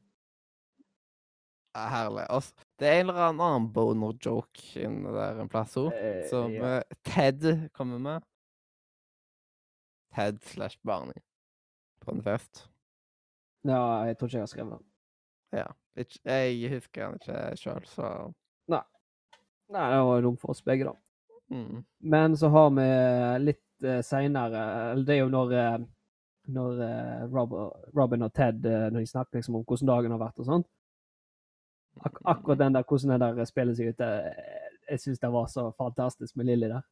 Herlig. 1.79 2.25
Altså, 2.33 2.53
det 2.79 2.87
er 2.87 2.99
en 3.01 3.09
eller 3.11 3.27
annen 3.29 3.67
boner-joke 3.73 4.63
inni 4.81 5.11
der 5.15 5.39
en 5.39 5.49
plass 5.51 5.75
òg, 5.79 5.91
Eh, 5.95 6.23
som 6.29 6.51
ja. 6.51 6.79
eh, 6.79 6.97
Ted 7.07 7.69
kommer 7.77 7.99
med. 8.01 8.25
Ted 10.15 10.39
slash 10.43 10.79
Barney 10.83 11.19
på 12.01 12.11
en 12.15 12.23
fest. 12.25 12.65
ja, 13.67 14.03
jeg 14.07 14.17
tror 14.17 14.27
ikke 14.27 14.37
jeg 14.39 14.41
har 14.47 14.53
skrevet 14.53 14.71
den. 14.79 14.85
Ja. 15.55 15.67
Jeg 16.23 16.69
husker 16.71 17.05
han 17.05 17.17
ikke 17.19 17.39
sjøl, 17.59 17.85
så 17.89 18.09
Nei, 19.69 19.85
det 19.91 20.01
var 20.01 20.21
dumt 20.25 20.41
for 20.41 20.53
oss 20.53 20.63
begge, 20.65 20.89
da. 20.89 20.95
mm. 21.53 21.83
Men 21.99 22.37
så 22.37 22.49
har 22.49 22.69
vi 22.73 22.85
litt 23.43 23.85
uh, 23.85 23.99
seinere 24.05 24.63
Eller 24.91 25.05
det 25.05 25.15
er 25.15 25.19
jo 25.19 25.29
når, 25.29 25.53
eh, 25.53 25.79
når 26.55 26.81
eh, 26.85 27.39
Robin 27.97 28.25
og 28.25 28.33
Ted 28.33 28.65
eh, 28.65 28.87
når 28.89 29.03
de 29.03 29.11
snakker 29.11 29.37
liksom 29.37 29.59
om 29.59 29.65
hvordan 29.67 29.91
dagen 29.91 30.15
har 30.15 30.21
vært 30.23 30.41
og 30.41 30.47
sånn. 30.47 30.63
Ak 32.05 32.17
akkurat 32.23 32.63
den 32.63 32.73
der 32.73 32.87
hvordan 32.87 33.13
den 33.13 33.37
der 33.37 33.45
spiller 33.45 33.77
seg 33.77 33.91
ut, 33.93 34.01
eh, 34.01 34.65
jeg 34.89 35.03
syns 35.03 35.21
det 35.21 35.31
var 35.35 35.45
så 35.51 35.67
fantastisk 35.77 36.39
med 36.39 36.49
Lilly 36.49 36.71
der. 36.71 36.87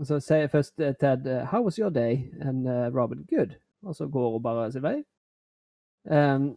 Så 0.00 0.20
sier 0.24 0.48
først 0.48 0.80
eh, 0.80 0.94
Ted 0.96 1.28
eh, 1.28 1.44
'How 1.44 1.60
was 1.64 1.78
your 1.78 1.90
day?' 1.90 2.30
and 2.40 2.66
uh, 2.66 2.88
Robin 2.94 3.26
'Good'. 3.28 3.58
Og 3.82 3.94
så 3.94 4.06
går 4.08 4.30
hun 4.32 4.42
bare 4.42 4.72
sin 4.72 4.82
vei. 4.82 5.04
Um, 6.04 6.56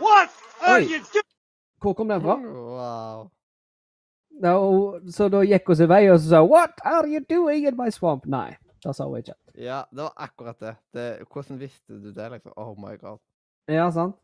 Oi. 0.00 0.80
you 0.82 0.98
doing? 0.98 1.30
hvor 1.80 1.92
kom 1.94 2.08
den 2.08 2.20
fra? 2.20 2.36
Wow. 2.40 3.30
Og- 4.42 5.12
så 5.12 5.28
da 5.28 5.42
gikk 5.44 5.66
hun 5.66 5.76
sin 5.76 5.88
vei 5.88 6.10
og 6.10 6.18
så 6.20 6.28
sa 6.28 6.42
'What 6.42 6.80
are 6.84 7.06
you 7.08 7.20
doing 7.30 7.66
in 7.66 7.76
my 7.76 7.90
swamp?' 7.90 8.26
Nei, 8.26 8.56
det 8.84 8.96
sa 8.96 9.04
hun 9.04 9.18
ikke. 9.18 9.34
Ja, 9.54 9.82
det 9.90 9.98
var 10.02 10.12
akkurat 10.16 10.60
det. 10.60 10.76
det. 10.92 11.18
Hvordan 11.32 11.58
visste 11.60 11.92
du 12.02 12.12
det, 12.12 12.30
liksom? 12.32 12.52
Oh 12.56 12.74
my 12.78 12.96
god. 12.96 13.18
Ja, 13.68 13.90
sant? 13.90 14.16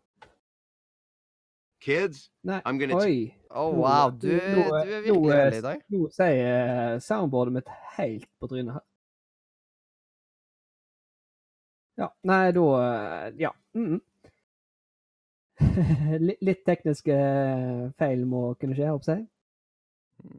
Kids, 1.81 2.31
Nei, 2.45 2.61
I'm 2.67 2.79
gonna 2.79 2.95
oi. 2.97 3.35
Oh, 3.51 3.73
wow. 3.75 4.11
Du, 4.11 4.29
du, 4.29 4.29
du 4.29 4.75
er 4.75 5.01
virkelig 5.01 5.31
er- 5.31 5.43
heldig 5.45 5.59
i 5.59 5.63
dag. 5.63 5.81
Nå 5.89 6.09
sier 6.13 6.95
uh, 6.95 6.99
soundboardet 7.01 7.53
mitt 7.53 7.69
helt 7.97 8.29
på 8.41 8.47
trynet 8.47 8.73
her. 8.73 8.81
Ja, 11.99 12.09
nei, 12.25 12.51
da 12.53 12.61
eh, 12.61 13.33
Ja. 13.41 13.51
Mm. 13.75 13.95
litt, 13.95 14.03
litt 16.47 16.65
tekniske 16.67 17.15
eh, 17.15 17.89
feil 17.99 18.25
må 18.27 18.55
kunne 18.61 18.77
skje, 18.77 18.91
håper 18.91 19.13
jeg. 19.13 19.27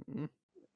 Mm. 0.07 0.29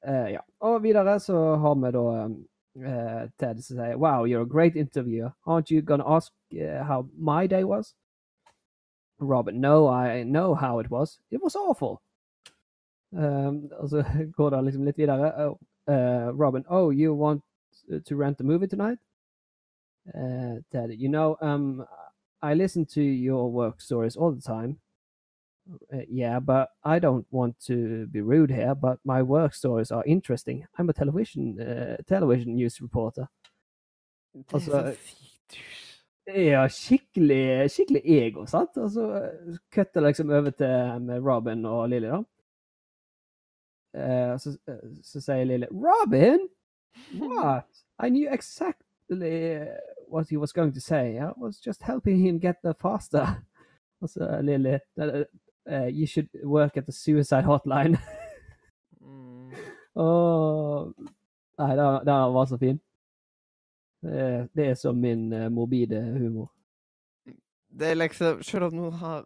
Eh, 0.06 0.28
ja. 0.36 0.42
Og 0.66 0.82
videre 0.82 1.18
så 1.20 1.38
har 1.62 1.74
vi 1.82 1.92
da 1.94 2.04
uh, 2.26 3.28
Ted 3.38 3.62
som 3.64 3.78
sier 3.78 3.96
Wow, 3.96 4.26
you're 4.26 4.42
a 4.42 4.52
great 4.56 4.76
interviewer. 4.76 5.32
Aren't 5.46 5.70
you 5.70 5.82
gonna 5.82 6.06
ask 6.06 6.32
uh, 6.54 6.84
how 6.84 7.08
my 7.16 7.46
day 7.46 7.64
was? 7.64 7.94
Robin, 9.18 9.60
no, 9.60 9.88
I 9.88 10.22
know 10.22 10.54
how 10.54 10.78
it 10.78 10.90
was. 10.90 11.18
It 11.30 11.42
was 11.42 11.56
awful. 11.56 12.02
Um, 13.12 13.70
og 13.80 13.90
så 13.90 14.04
går 14.36 14.50
det 14.50 14.64
liksom 14.64 14.84
litt 14.84 14.98
videre. 14.98 15.32
Oh, 15.36 15.58
uh, 15.88 16.32
Robin, 16.32 16.64
oh, 16.68 16.90
you 16.90 17.14
want 17.14 17.42
to 18.04 18.16
rent 18.16 18.40
a 18.40 18.44
movie 18.44 18.68
tonight? 18.68 18.98
Uh, 20.14 20.60
Ted, 20.70 20.90
you 20.90 21.08
know, 21.08 21.36
um, 21.40 21.84
I 22.50 22.54
listen 22.54 22.86
to 22.86 23.00
your 23.00 23.50
work 23.50 23.80
stories 23.80 24.16
all 24.16 24.32
the 24.32 24.40
time. 24.40 24.78
Uh, 25.92 26.04
yeah, 26.08 26.38
but 26.38 26.68
I 26.84 26.98
don't 26.98 27.26
want 27.30 27.58
to 27.66 28.06
be 28.06 28.20
rude 28.20 28.50
here, 28.50 28.74
but 28.74 28.98
my 29.04 29.22
work 29.22 29.54
stories 29.54 29.90
are 29.90 30.04
interesting. 30.06 30.64
I'm 30.78 30.88
a 30.88 30.92
television 30.92 31.60
uh, 31.60 31.96
television 32.06 32.54
news 32.54 32.80
reporter. 32.80 33.26
Er 34.34 34.42
Altså, 34.52 34.70
så 34.70 34.96
sykt. 35.00 35.58
Ja, 36.26 36.68
skikkelig, 36.68 37.70
skikkelig 37.70 38.02
ego, 38.04 38.46
sant? 38.46 38.76
Og 38.76 38.90
så 38.90 39.02
uh, 39.02 39.56
kutter 39.74 40.00
det 40.00 40.08
liksom 40.08 40.30
over 40.30 40.50
til 40.50 41.02
med 41.02 41.20
Robin 41.20 41.64
og 41.64 41.88
Lily, 41.88 42.06
da. 42.06 42.22
Eh, 43.96 44.38
så, 44.38 44.58
så 45.02 45.20
sier 45.20 45.68
Robin? 45.72 46.48
What? 47.20 47.66
I 47.98 48.08
knew 48.10 48.28
exactly 48.28 49.66
what 50.08 50.28
he 50.30 50.36
was 50.36 50.52
going 50.52 50.72
to 50.72 50.80
say. 50.80 51.18
I 51.18 51.32
was 51.36 51.58
just 51.66 51.82
helping 51.82 52.18
him 52.18 52.38
get 52.38 52.56
there 52.62 52.74
faster. 52.80 53.26
Og 54.02 54.08
så 54.10 54.40
Lily 54.42 54.78
uh, 54.98 55.86
You 55.88 56.06
should 56.06 56.28
work 56.44 56.76
at 56.76 56.84
the 56.86 56.92
suicide 56.92 57.44
hotline. 57.44 57.96
Åh. 59.94 60.88
Nei, 61.58 61.76
det, 61.76 61.84
det 62.04 62.12
var 62.12 62.46
så 62.46 62.58
fint. 62.58 62.82
Det, 64.02 64.20
er- 64.20 64.48
det 64.52 64.66
er 64.70 64.74
som 64.76 64.98
min 65.00 65.32
uh, 65.32 65.48
morbide 65.48 66.00
humor. 66.18 66.50
Det 67.76 67.90
er 67.90 67.98
liksom 67.98 68.42
Selv 68.44 68.68
om 68.68 68.76
noen 68.76 68.98
har 69.00 69.24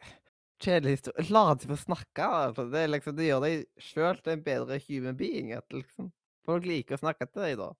kjedelig 0.62 0.98
historie 0.98 1.24
La 1.32 1.46
dem 1.54 1.72
få 1.72 1.78
snakke. 1.80 2.26
Altså. 2.26 2.66
Det, 2.72 2.84
liksom, 2.92 3.16
det 3.16 3.30
gjør 3.30 3.46
deg 3.46 3.64
sjøl 3.80 4.20
til 4.20 4.34
en 4.36 4.44
bedre 4.44 4.80
human 4.88 5.16
being. 5.16 5.54
At 5.56 5.72
liksom, 5.72 6.12
folk 6.46 6.68
liker 6.68 6.98
å 6.98 7.04
snakke 7.06 7.26
til 7.30 7.46
deg 7.46 7.56
da. 7.62 7.70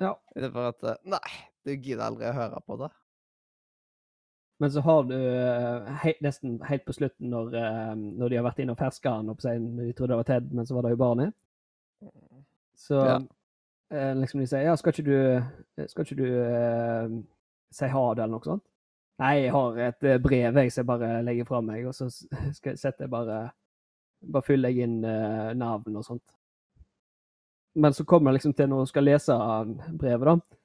Ja. 0.00 0.14
Istedenfor 0.34 0.70
at 0.72 0.88
eh, 0.88 0.98
Nei, 1.12 1.36
du 1.66 1.74
gidder 1.74 2.06
aldri 2.06 2.28
å 2.30 2.36
høre 2.36 2.60
på 2.66 2.78
det. 2.80 2.88
Men 4.62 4.72
så 4.72 4.80
har 4.80 5.02
du 5.04 5.16
eh, 5.16 5.88
he 6.00 6.14
nesten 6.24 6.54
helt 6.64 6.86
på 6.86 6.94
slutten, 6.96 7.28
når, 7.28 7.56
eh, 7.60 7.90
når 7.96 8.32
de 8.32 8.38
har 8.38 8.46
vært 8.46 8.62
inne 8.64 8.72
og 8.72 8.80
ferska 8.80 9.18
han 9.18 9.28
opp 9.28 9.42
seg, 9.44 9.60
de 9.76 9.90
trodde 9.92 10.14
det 10.14 10.20
var 10.22 10.28
Ted, 10.30 10.46
men 10.56 10.68
så 10.68 10.76
var 10.78 10.86
det 10.86 10.94
jo 10.94 11.00
barnet. 11.02 11.34
Så 12.76 13.02
Ja. 13.04 13.18
eh, 13.92 14.14
liksom 14.16 14.40
de 14.40 14.46
sier 14.48 14.64
ja, 14.64 14.76
skal 14.76 14.94
ikke 14.94 15.04
du, 15.10 15.84
skal 15.88 16.06
ikke 16.06 16.18
du 16.22 16.30
eh, 16.40 17.18
si 17.72 17.90
ha 17.92 18.06
det, 18.14 18.22
eller 18.24 18.38
noe 18.38 18.48
sånt? 18.48 18.64
Nei, 19.20 19.34
jeg 19.46 19.52
har 19.52 19.78
et 19.80 20.08
brev 20.24 20.58
jeg 20.60 20.72
som 20.72 20.88
bare 20.88 21.22
legger 21.24 21.46
fra 21.48 21.60
meg, 21.64 21.86
og 21.88 21.94
så 21.96 22.08
skal 22.56 22.76
jeg 22.76 23.10
bare 23.10 23.50
Bare 24.32 24.42
fyller 24.42 24.72
jeg 24.72 24.88
inn 24.88 25.04
eh, 25.04 25.52
navn 25.54 25.96
og 26.00 26.04
sånt. 26.04 26.32
Men 27.76 27.92
så 27.92 28.04
kommer 28.08 28.32
jeg 28.32 28.38
liksom 28.38 28.54
til 28.56 28.70
når 28.72 28.86
du 28.86 28.88
skal 28.88 29.04
lese 29.04 29.34
brevet, 30.00 30.24
da. 30.24 30.56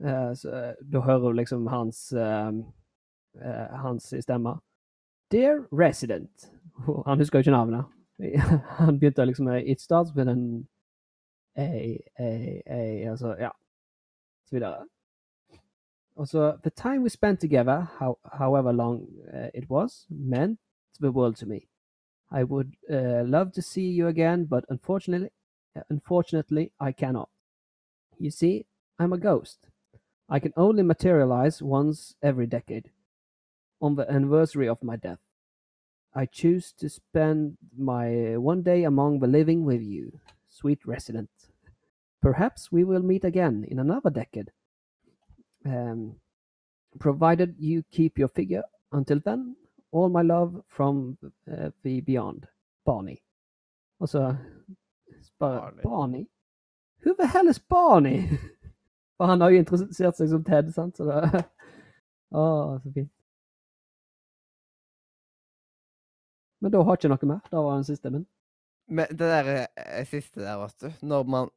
Eh, 0.00 0.34
så, 0.34 0.50
eh, 0.50 0.74
da 0.92 1.00
hører 1.00 1.28
du 1.28 1.32
liksom 1.32 1.66
hans 1.66 2.12
eh, 2.12 2.52
hans 3.70 4.14
stemme. 4.20 4.58
Dear 5.30 5.66
resident. 5.72 6.52
Han 7.06 7.18
husker 7.18 7.38
jo 7.38 7.40
ikke 7.40 7.50
navnet. 7.50 7.84
Han 8.78 8.98
begynte 8.98 9.24
liksom 9.24 9.46
med 9.46 9.66
It 9.66 9.80
starts 9.80 10.14
with 10.16 10.28
an 10.30 10.68
A, 11.56 11.98
A, 12.18 12.62
A 12.66 13.10
Altså, 13.10 13.36
ja. 13.38 13.50
Så 14.44 14.56
videre. 14.56 14.86
Og 16.16 16.28
så 16.28 16.58
The 16.62 16.70
time 16.70 17.02
we 17.02 17.08
spent 17.10 17.40
together, 17.40 17.86
how, 17.98 18.18
however 18.32 18.72
long 18.72 19.08
uh, 19.34 19.48
it 19.54 19.70
was, 19.70 20.06
meant 20.10 20.60
the 21.00 21.10
world 21.10 21.36
to 21.36 21.46
me. 21.46 21.60
I 22.30 22.44
would 22.44 22.72
uh, 22.90 23.28
love 23.28 23.52
to 23.52 23.62
see 23.62 23.90
you 23.90 24.08
again, 24.08 24.46
but 24.46 24.64
unfortunately, 24.70 25.28
unfortunately, 25.90 26.70
I 26.80 26.92
cannot. 26.92 27.28
You 28.18 28.30
see, 28.30 28.66
I'm 28.98 29.12
a 29.12 29.18
ghost. 29.18 29.71
I 30.28 30.38
can 30.38 30.52
only 30.56 30.82
materialize 30.82 31.62
once 31.62 32.14
every 32.22 32.46
decade 32.46 32.90
on 33.80 33.96
the 33.96 34.10
anniversary 34.10 34.68
of 34.68 34.82
my 34.82 34.96
death. 34.96 35.18
I 36.14 36.26
choose 36.26 36.72
to 36.78 36.88
spend 36.88 37.56
my 37.76 38.36
one 38.36 38.62
day 38.62 38.84
among 38.84 39.20
the 39.20 39.26
living 39.26 39.64
with 39.64 39.82
you, 39.82 40.20
sweet 40.48 40.86
resident. 40.86 41.30
Perhaps 42.20 42.70
we 42.70 42.84
will 42.84 43.02
meet 43.02 43.24
again 43.24 43.64
in 43.68 43.78
another 43.78 44.10
decade. 44.10 44.52
Um, 45.64 46.16
provided 46.98 47.56
you 47.58 47.82
keep 47.90 48.18
your 48.18 48.28
figure 48.28 48.62
until 48.92 49.20
then, 49.24 49.56
all 49.90 50.08
my 50.08 50.22
love 50.22 50.62
from 50.68 51.18
uh, 51.50 51.70
the 51.82 52.00
beyond. 52.00 52.46
Barney. 52.84 53.22
Also, 54.00 54.36
Barney. 55.38 55.82
Barney? 55.82 56.26
Who 57.00 57.14
the 57.14 57.26
hell 57.26 57.48
is 57.48 57.58
Barney? 57.58 58.38
For 59.18 59.30
han 59.30 59.42
har 59.44 59.52
jo 59.52 59.62
interessert 59.62 60.18
seg 60.18 60.30
som 60.32 60.44
Ted, 60.46 60.70
sant? 60.74 60.96
Så 60.96 61.08
det 61.08 61.18
Å, 62.32 62.44
så 62.80 62.92
fint. 62.94 63.10
Men 66.62 66.72
da 66.72 66.80
har 66.86 66.96
ikke 66.96 67.10
noe 67.10 67.28
mer. 67.28 67.42
Da 67.50 67.60
var 67.60 67.74
den 67.76 67.88
siste 67.88 68.12
min. 68.14 68.24
Men 68.92 69.10
det 69.10 69.28
der 69.30 69.50
eh, 69.78 70.04
siste 70.08 70.42
der, 70.42 70.58
vet 70.58 70.82
du 70.82 71.06
Når, 71.06 71.28
man, 71.30 71.50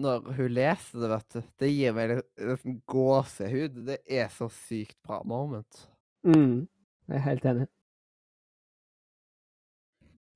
når 0.00 0.30
hun 0.36 0.54
leser 0.56 1.02
det, 1.02 1.10
vet 1.12 1.34
du 1.34 1.42
Det 1.60 1.68
gir 1.70 1.96
meg 1.96 2.14
nesten 2.38 2.78
gåsehud. 2.88 3.82
Det 3.88 3.98
er 4.08 4.30
så 4.32 4.48
sykt 4.66 4.96
bra 5.06 5.20
moment. 5.24 5.84
Mm. 6.26 6.66
Jeg 7.08 7.18
er 7.18 7.26
helt 7.26 7.46
enig. 7.52 7.68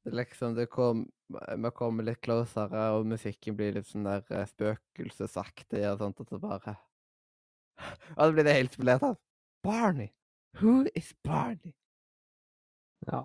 Det 0.05 0.13
liksom 0.13 0.55
det 0.55 0.67
kom 0.73 1.07
Vi 1.29 1.71
kommer 1.75 2.05
litt 2.05 2.21
closere, 2.21 2.91
og 2.97 3.07
musikken 3.09 3.57
blir 3.57 3.73
litt 3.77 3.89
sånn 3.89 4.05
der 4.05 4.25
eh, 4.31 4.45
spøkelsesaktig 4.51 5.81
og 5.89 6.03
sånt, 6.03 6.21
og 6.21 6.29
så 6.29 6.41
bare 6.43 6.75
Og 8.19 8.21
så 8.21 8.33
blir 8.37 8.45
det 8.47 8.59
helt 8.59 8.77
spillert 8.77 9.07
av 9.07 9.17
Barney! 9.65 10.11
Who 10.61 10.85
is 10.95 11.15
Barney? 11.25 11.73
Ja. 13.09 13.25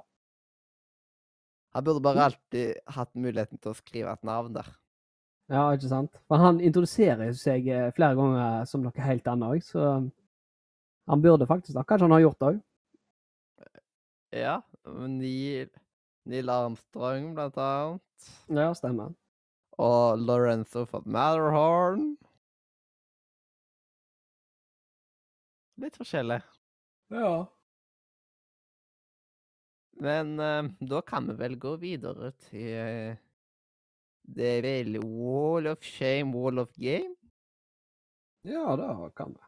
Han 1.76 1.84
burde 1.86 2.02
bare 2.02 2.30
alltid 2.30 2.80
hatt 2.96 3.12
muligheten 3.14 3.60
til 3.62 3.74
å 3.74 3.78
skrive 3.78 4.16
et 4.16 4.24
navn 4.26 4.56
der. 4.56 4.72
ja, 5.52 5.68
ikke 5.76 5.92
sant? 5.92 6.18
For 6.32 6.42
han 6.42 6.64
introduserer 6.64 7.36
seg 7.38 7.68
eh, 7.70 7.92
flere 7.98 8.18
ganger 8.18 8.66
som 8.70 8.82
noe 8.86 9.06
helt 9.06 9.28
annet 9.30 9.60
òg, 9.60 9.68
så 9.68 9.92
han 11.10 11.22
burde 11.22 11.48
faktisk 11.50 11.76
da. 11.78 11.84
Kanskje 11.84 12.08
han 12.08 12.16
har 12.16 12.24
gjort 12.26 12.40
det 12.40 12.50
òg. 12.54 12.64
Ja. 14.40 14.56
Neil, 15.10 15.70
Neil 16.26 16.50
Armstrong, 16.50 17.34
blant 17.36 17.58
annet. 17.58 18.32
Ja, 18.48 18.74
stemmer. 18.76 19.14
Og 19.80 20.20
Lorenzo 20.20 20.84
von 20.90 21.06
Matterhorn. 21.06 22.10
Litt 25.80 25.96
forskjellig. 25.96 26.42
Ja. 27.14 27.32
Men 30.00 30.36
uh, 30.40 30.68
da 30.80 31.02
kan 31.02 31.28
vi 31.30 31.38
vel 31.40 31.56
gå 31.60 31.76
videre 31.80 32.32
til 32.48 32.68
eh, 32.80 33.18
Det 34.24 34.46
er 34.58 34.62
vel 34.64 35.00
Wall 35.04 35.68
of 35.68 35.84
Shame, 35.84 36.32
Wall 36.36 36.60
of 36.60 36.72
Game? 36.78 37.16
Ja, 38.48 38.76
det 38.80 39.16
kan 39.16 39.36
vi. 39.36 39.44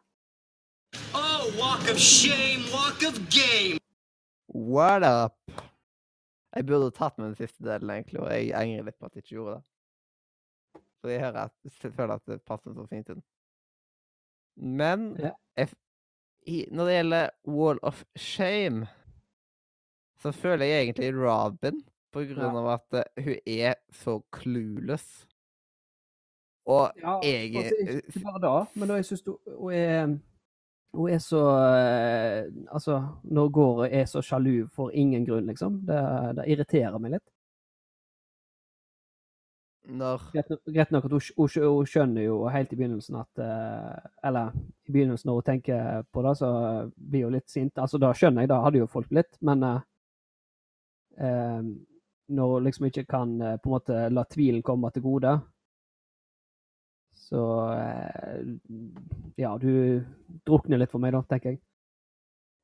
Oh, 1.16 1.48
walk 1.58 1.90
of 1.90 1.98
shame, 1.98 2.64
walk 2.74 3.04
of 3.04 3.30
game. 3.30 3.80
What 4.48 5.04
up? 5.04 5.38
Jeg 6.56 6.66
burde 6.68 6.92
tatt 6.92 7.18
med 7.18 7.30
den 7.32 7.36
siste 7.40 7.64
delen, 7.64 7.90
egentlig, 7.94 8.20
og 8.20 8.32
jeg 8.34 8.52
angrer 8.58 8.88
litt 8.90 8.98
på 9.00 9.08
at 9.08 9.16
jeg 9.16 9.24
ikke 9.24 9.36
gjorde 9.38 9.54
det. 9.60 9.64
For 11.02 11.10
jeg 11.14 11.36
at, 11.36 11.54
jeg 11.64 11.94
føler 11.96 12.14
at 12.14 12.26
det 12.30 12.42
passer 12.46 12.74
så 12.76 12.86
fint 12.92 13.10
inn. 13.14 13.22
Men 14.56 15.16
Ja. 15.20 15.32
jeg, 15.58 15.70
i, 16.48 16.66
når 16.72 16.86
det 16.86 16.96
gjelder 16.98 17.30
Wall 17.48 17.80
of 17.84 18.04
Shame, 18.16 18.88
så 20.22 20.32
føler 20.32 20.66
jeg 20.66 20.84
egentlig 20.86 21.14
Robin, 21.16 21.82
på 22.12 22.26
grunn 22.28 22.58
av 22.60 22.68
at 22.76 23.00
eh, 23.00 23.24
hun 23.24 23.38
er 23.48 23.78
så 23.96 24.20
clueless. 24.36 25.28
Og 26.68 26.92
Ja, 27.02 27.20
jeg 27.24 27.56
altså, 27.56 27.76
eh, 27.80 28.02
ikke 28.06 28.26
bare 28.28 28.42
da, 28.44 28.66
men 28.76 28.90
da 28.92 29.00
jeg 29.00 29.06
syns 29.08 29.24
hun 29.26 29.72
er 29.74 30.18
Hun 30.94 31.10
er 31.10 31.22
så 31.24 31.42
eh, 31.58 32.48
Altså, 32.72 32.98
når 33.24 33.52
hun 33.56 33.86
er 33.92 34.06
så 34.06 34.22
sjalu 34.22 34.68
for 34.68 34.92
ingen 34.92 35.26
grunn, 35.26 35.48
liksom. 35.48 35.82
Det, 35.88 36.00
det 36.36 36.48
irriterer 36.52 36.98
meg 37.00 37.16
litt. 37.18 37.28
Når 39.92 40.22
Greit 40.72 40.92
nok- 40.92 41.06
at 41.06 41.12
hun, 41.12 41.22
hun, 41.38 41.50
hun 41.64 41.86
skjønner 41.90 42.24
jo 42.24 42.48
helt 42.54 42.74
i 42.74 42.76
begynnelsen 42.76 43.16
at 43.18 43.42
eh, 43.42 44.10
Eller 44.28 44.52
i 44.88 44.92
begynnelsen 44.92 45.28
når 45.28 45.40
hun 45.40 45.48
tenker 45.48 46.04
på 46.12 46.22
det, 46.22 46.36
så 46.38 46.52
blir 46.96 47.24
hun 47.26 47.34
litt 47.34 47.50
sint. 47.50 47.78
Altså, 47.78 47.98
da 47.98 48.12
skjønner 48.14 48.46
jeg, 48.46 48.52
da 48.52 48.62
hadde 48.62 48.84
jo 48.84 48.92
folk 48.92 49.10
blitt, 49.10 49.40
men 49.42 49.64
eh, 49.64 49.80
eh, 51.18 51.64
når 52.32 52.54
hun 52.54 52.68
liksom 52.68 52.86
ikke 52.88 53.06
kan 53.10 53.34
på 53.40 53.70
en 53.70 53.74
måte 53.74 54.04
la 54.14 54.24
tvilen 54.30 54.62
komme 54.64 54.92
til 54.92 55.04
gode, 55.04 55.34
så 57.32 57.44
eh, 57.72 58.42
Ja, 59.40 59.54
du 59.58 60.04
drukner 60.48 60.82
litt 60.82 60.92
for 60.92 61.00
meg, 61.04 61.14
da, 61.16 61.22
tenker 61.32 61.54
jeg. 61.56 61.62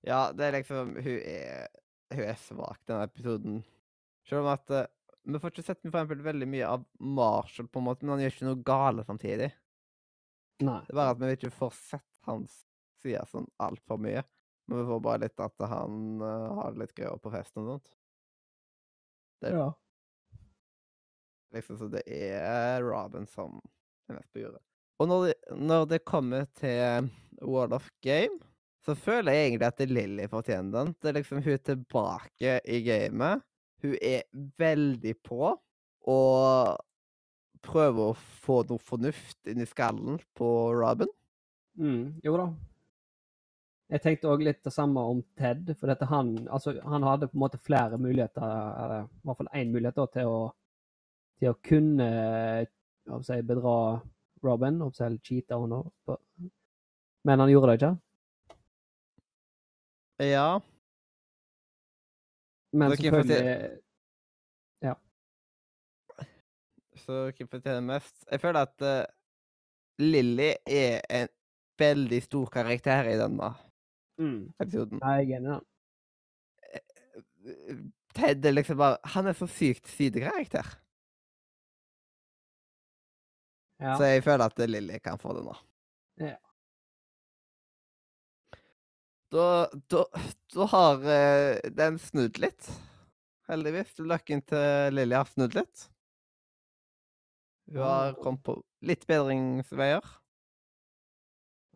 Ja, 0.08 0.28
det 0.36 0.46
er 0.50 0.58
liksom 0.60 0.94
Hun 1.00 1.16
er, 1.24 1.68
hun 2.14 2.24
er 2.28 2.38
svak, 2.42 2.82
denne 2.88 3.08
episoden. 3.08 3.62
Selv 4.28 4.44
om 4.46 4.52
at 4.54 4.72
eh, 4.76 4.90
vi 5.28 5.40
får 5.44 5.52
ikke 5.54 5.66
sett 5.68 5.82
for 5.84 5.92
eksempel 5.96 6.22
veldig 6.24 6.48
mye 6.52 6.68
av 6.78 6.84
Marshall, 7.04 7.68
på 7.72 7.82
en 7.82 7.88
måte, 7.90 8.06
men 8.06 8.16
han 8.16 8.22
gjør 8.24 8.36
ikke 8.36 8.48
noe 8.48 8.64
gale 8.68 9.04
samtidig. 9.08 9.50
Nei. 10.64 10.80
Det 10.88 10.94
er 10.94 11.00
bare 11.00 11.16
at 11.16 11.20
vi 11.22 11.32
ikke 11.36 11.52
får 11.58 11.74
sett 11.76 12.06
hans 12.28 12.62
side 13.04 13.24
sånn 13.32 13.48
altfor 13.62 14.00
mye. 14.04 14.24
Men 14.68 14.82
vi 14.82 14.86
får 14.90 15.02
bare 15.04 15.22
litt 15.26 15.44
at 15.44 15.66
han 15.72 16.00
uh, 16.24 16.48
har 16.62 16.74
det 16.76 16.82
litt 16.86 16.96
gøyere 16.98 17.20
på 17.24 17.32
festen 17.32 17.64
og 17.64 17.70
sånt. 17.74 17.92
Det 19.44 19.52
Ja. 19.54 19.68
liksom 21.56 21.78
så 21.80 21.88
det 21.92 22.02
er 22.08 22.82
Robin 22.84 23.28
som 23.30 23.60
mest 24.16 24.32
på 24.34 24.44
jordet. 24.44 24.62
Og 24.98 25.10
når 25.10 25.26
det, 25.28 25.34
når 25.58 25.90
det 25.92 26.06
kommer 26.08 26.48
til 26.58 27.10
World 27.42 27.76
of 27.78 27.90
Game, 28.02 28.40
så 28.86 28.96
føler 28.96 29.36
jeg 29.36 29.48
egentlig 29.48 29.68
at 29.68 29.82
Lilly 29.90 30.28
fortjener 30.32 30.72
den. 30.78 30.94
Det 31.02 31.10
er 31.10 31.18
liksom 31.20 31.42
hun 31.44 31.54
er 31.54 31.64
tilbake 31.70 32.54
i 32.64 32.82
gamet. 32.86 33.44
Hun 33.84 33.98
er 34.02 34.24
veldig 34.58 35.14
på 35.28 35.52
og 36.08 36.78
prøver 37.68 38.14
å 38.14 38.18
få 38.46 38.62
noe 38.70 38.82
fornuft 38.82 39.50
inn 39.50 39.62
i 39.62 39.68
skallen 39.68 40.22
på 40.38 40.50
Robin. 40.78 41.12
Mm, 41.78 42.16
jo 42.24 42.38
da. 42.40 42.48
Jeg 43.92 44.04
tenkte 44.04 44.32
òg 44.32 44.42
litt 44.44 44.64
det 44.64 44.74
samme 44.74 45.04
om 45.12 45.20
Ted. 45.40 45.68
For 45.80 45.92
han, 46.10 46.32
altså, 46.48 46.78
han 46.84 47.06
hadde 47.08 47.30
på 47.30 47.38
en 47.38 47.44
måte 47.44 47.60
flere 47.60 48.00
muligheter, 48.00 48.56
eller 48.86 49.04
i 49.04 49.28
hvert 49.28 49.42
fall 49.42 49.52
én 49.60 49.76
mulighet 49.76 50.00
da, 50.00 50.08
til 50.16 50.32
å 50.32 50.40
til 51.38 51.54
å 51.54 51.60
kunne 51.66 52.08
eh, 53.08 53.12
hva 53.14 53.24
si, 53.24 53.42
bedra 53.42 54.02
Robin, 54.44 54.80
jeg 54.82 54.94
si, 54.94 55.18
cheate 55.30 55.54
henne. 55.60 55.84
på- 56.06 56.22
Men 57.26 57.40
han 57.40 57.50
gjorde 57.50 57.68
det 57.72 57.82
ikke. 57.82 57.98
Ja. 60.20 60.60
Men 62.74 62.92
Så 62.92 62.98
Ja. 62.98 63.02
selvfølgelig 63.12 63.78
Så 66.98 67.32
hvem 67.38 67.48
fortjener 67.48 67.82
mest? 67.82 68.26
Jeg 68.32 68.42
føler 68.42 68.60
at 68.66 68.82
uh, 68.82 69.04
Lilly 70.00 70.52
er 70.66 71.02
en 71.10 71.28
veldig 71.80 72.24
stor 72.24 72.46
karakter 72.52 73.04
i 73.14 73.18
denne 73.18 73.54
mm, 74.20 74.54
episoden. 74.60 75.00
Jeg 75.00 75.10
er 75.10 75.20
enig 75.38 75.38
i 75.38 75.40
den. 75.54 75.62
Ted 78.18 78.46
er 78.46 78.52
liksom 78.52 78.78
bare 78.78 78.98
Han 79.14 79.28
er 79.28 79.34
så 79.38 79.48
sykt 79.48 79.88
sidekarakter. 79.88 80.66
Ja. 83.78 83.94
Så 83.98 84.08
jeg 84.10 84.24
føler 84.26 84.50
at 84.50 84.62
Lilly 84.70 85.00
kan 85.04 85.20
få 85.22 85.36
det 85.38 85.44
nå. 85.46 85.56
Ja. 86.24 86.36
Da, 89.30 89.48
da, 89.92 90.04
da 90.56 90.68
har 90.72 91.08
eh, 91.14 91.70
den 91.76 92.00
snudd 92.02 92.40
litt. 92.42 92.70
Heldigvis. 93.52 93.98
Løkken 94.00 94.42
til 94.48 94.96
Lilly 94.96 95.18
har 95.18 95.30
snudd 95.30 95.56
litt. 95.58 95.88
Hun 97.68 97.84
har 97.84 98.16
kommet 98.24 98.44
på 98.48 98.56
litt 98.88 99.04
bedringsveier. 99.08 100.06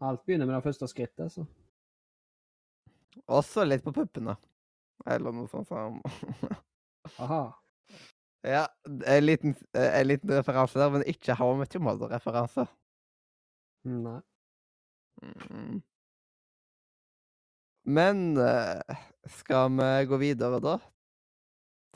Alt 0.01 0.23
begynner 0.25 0.47
med 0.47 0.55
det 0.55 0.65
første 0.65 0.87
skrittet, 0.89 1.33
så. 1.33 1.43
Også 3.27 3.65
litt 3.67 3.83
på 3.83 3.93
puppene. 3.93 4.37
Eller 5.05 5.35
noe 5.35 5.49
sånt 5.51 5.67
som 5.69 5.99
Aha. 7.21 7.43
Ja, 8.43 8.67
en 9.05 9.23
liten, 9.23 9.55
en 9.73 10.07
liten 10.07 10.29
referanse 10.29 10.79
der, 10.79 10.89
men 10.89 11.03
ikke 11.05 11.35
How 11.37 11.53
I 11.53 11.57
Met 11.59 11.73
Your 11.73 11.83
Mother-referanse. 11.83 12.65
Nei. 13.85 14.21
Mm. 15.21 15.83
Men 17.85 18.37
eh, 18.37 18.97
skal 19.25 19.69
vi 19.77 20.05
gå 20.09 20.17
videre, 20.17 20.59
da? 20.61 20.77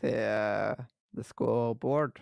Til 0.02 0.14
eh, 0.14 0.86
the 1.14 1.24
scoreboard. 1.24 2.22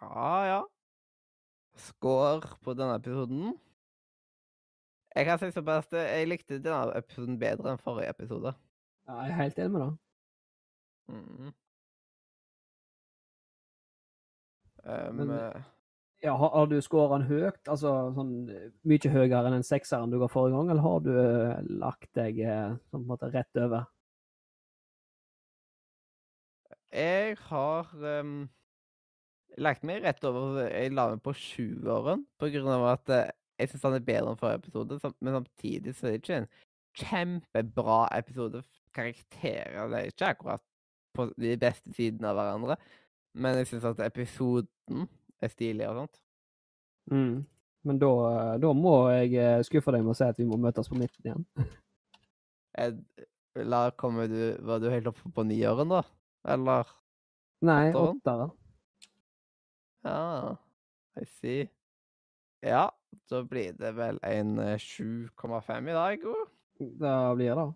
Ja, 0.00 0.44
ja. 0.46 0.62
Score 1.74 2.54
på 2.62 2.74
denne 2.78 2.94
episoden. 2.94 3.54
Jeg 5.14 5.26
kan 5.28 5.38
si 5.38 5.50
såpass 5.54 5.86
at 5.92 5.98
jeg 6.00 6.28
likte 6.28 6.58
denne 6.58 6.96
episoden 6.98 7.36
bedre 7.38 7.70
enn 7.74 7.82
forrige 7.82 8.10
episode. 8.10 8.54
Ja, 9.06 9.20
jeg 9.22 9.30
er 9.30 9.38
helt 9.42 9.58
enig 9.62 9.70
med 9.76 9.84
det. 9.84 9.92
Mm. 11.12 11.52
Um, 14.84 15.16
Men- 15.16 15.30
eh, 15.30 15.62
Ja, 16.24 16.34
har, 16.36 16.50
har 16.50 16.66
du 16.66 16.80
skåra 16.80 17.18
den 17.18 17.26
høyt? 17.28 17.60
Altså 17.68 17.90
sånn 18.16 18.48
eh, 18.48 18.70
mye 18.88 19.10
høyere 19.12 19.44
enn 19.44 19.58
den 19.58 19.66
sekseren 19.66 20.10
du 20.10 20.16
ga 20.18 20.28
forrige 20.32 20.56
gang, 20.56 20.70
eller 20.72 20.82
har 20.82 21.00
du 21.04 21.10
eh, 21.20 21.58
lagt 21.68 22.08
deg 22.16 22.38
eh, 22.40 22.70
sånn 22.88 23.02
på 23.02 23.04
en 23.04 23.10
måte 23.10 23.32
rett 23.34 23.60
over? 23.60 23.84
jeg 26.94 27.36
har 27.50 27.88
um, 28.20 28.48
lagt 29.58 29.82
meg 29.82 30.04
rett 30.04 30.22
over 30.28 30.60
Jeg 30.68 30.92
la 30.94 31.08
meg 31.10 31.22
på 31.26 31.32
sjueren 31.34 32.22
på 32.38 32.50
grunn 32.54 32.70
av 32.70 32.84
at 32.92 33.10
eh, 33.10 33.32
jeg 33.58 33.70
syns 33.70 33.86
han 33.86 33.96
er 33.96 34.06
bedre 34.06 34.32
enn 34.32 34.40
forrige 34.40 34.62
episode, 34.62 34.98
men 35.20 35.36
samtidig 35.38 35.94
så 35.94 36.08
er 36.08 36.14
det 36.14 36.22
ikke 36.22 36.38
en 36.42 36.48
kjempebra 36.98 37.98
episode. 38.18 38.62
Karakterer 38.94 39.90
det 39.90 39.98
er 40.00 40.10
ikke 40.10 40.30
akkurat 40.34 40.64
på 41.14 41.28
de 41.38 41.54
beste 41.60 41.92
sidene 41.94 42.30
av 42.30 42.38
hverandre, 42.38 42.76
men 43.38 43.58
jeg 43.60 43.70
syns 43.70 43.86
at 43.90 44.02
episoden 44.06 45.06
er 45.42 45.52
stilig 45.52 45.86
og 45.88 46.00
sånt. 46.02 46.20
Mm. 47.12 47.44
Men 47.84 48.00
da, 48.00 48.10
da 48.62 48.72
må 48.72 48.94
jeg 49.12 49.34
eh, 49.36 49.62
skuffe 49.66 49.92
deg 49.92 50.04
med 50.04 50.14
å 50.14 50.18
si 50.18 50.26
at 50.26 50.38
vi 50.40 50.46
må 50.48 50.56
møtes 50.60 50.88
på 50.88 50.98
midten 50.98 51.28
igjen. 51.28 51.46
Ed, 52.84 53.00
la, 53.60 53.86
kommer 54.00 54.30
du, 54.30 54.56
var 54.66 54.80
du 54.82 54.88
helt 54.90 55.10
oppe 55.10 55.30
på 55.34 55.44
nieren, 55.46 55.92
da? 55.92 56.00
Eller? 56.54 56.88
Nei, 57.64 57.92
Åtteren? 57.92 58.18
åtteren. 58.18 58.54
Ja, 60.04 60.56
I 61.20 61.26
see. 61.38 61.68
Ja, 62.64 62.88
da 63.30 63.42
blir 63.48 63.72
det 63.78 63.94
vel 63.96 64.18
en 64.26 64.58
eh, 64.58 64.78
7,5 64.78 65.88
i 65.90 65.96
dag. 65.96 66.22
jo. 66.22 66.34
Da 67.00 67.34
blir 67.34 67.54
det. 67.54 67.68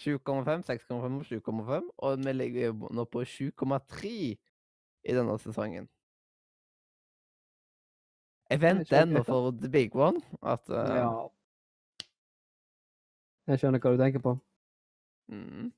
7,5, 0.00 0.64
6,5 0.66 0.94
og 0.94 1.24
7,5. 1.24 1.90
Og 1.98 2.24
vi 2.26 2.32
ligger 2.32 2.72
nå 2.72 3.04
på 3.04 3.22
7,3 3.22 4.08
i 5.04 5.14
denne 5.14 5.38
sesongen. 5.38 5.88
Jeg 8.50 8.60
venter 8.60 9.02
ennå 9.02 9.22
for 9.22 9.50
the 9.50 9.70
big 9.70 9.96
one. 9.96 10.20
At 10.42 10.68
uh... 10.68 10.76
Ja. 10.76 11.08
Jeg 13.46 13.60
skjønner 13.60 13.80
hva 13.80 13.92
du 13.92 14.00
tenker 14.00 14.22
på. 14.24 14.38
mm. 15.28 15.72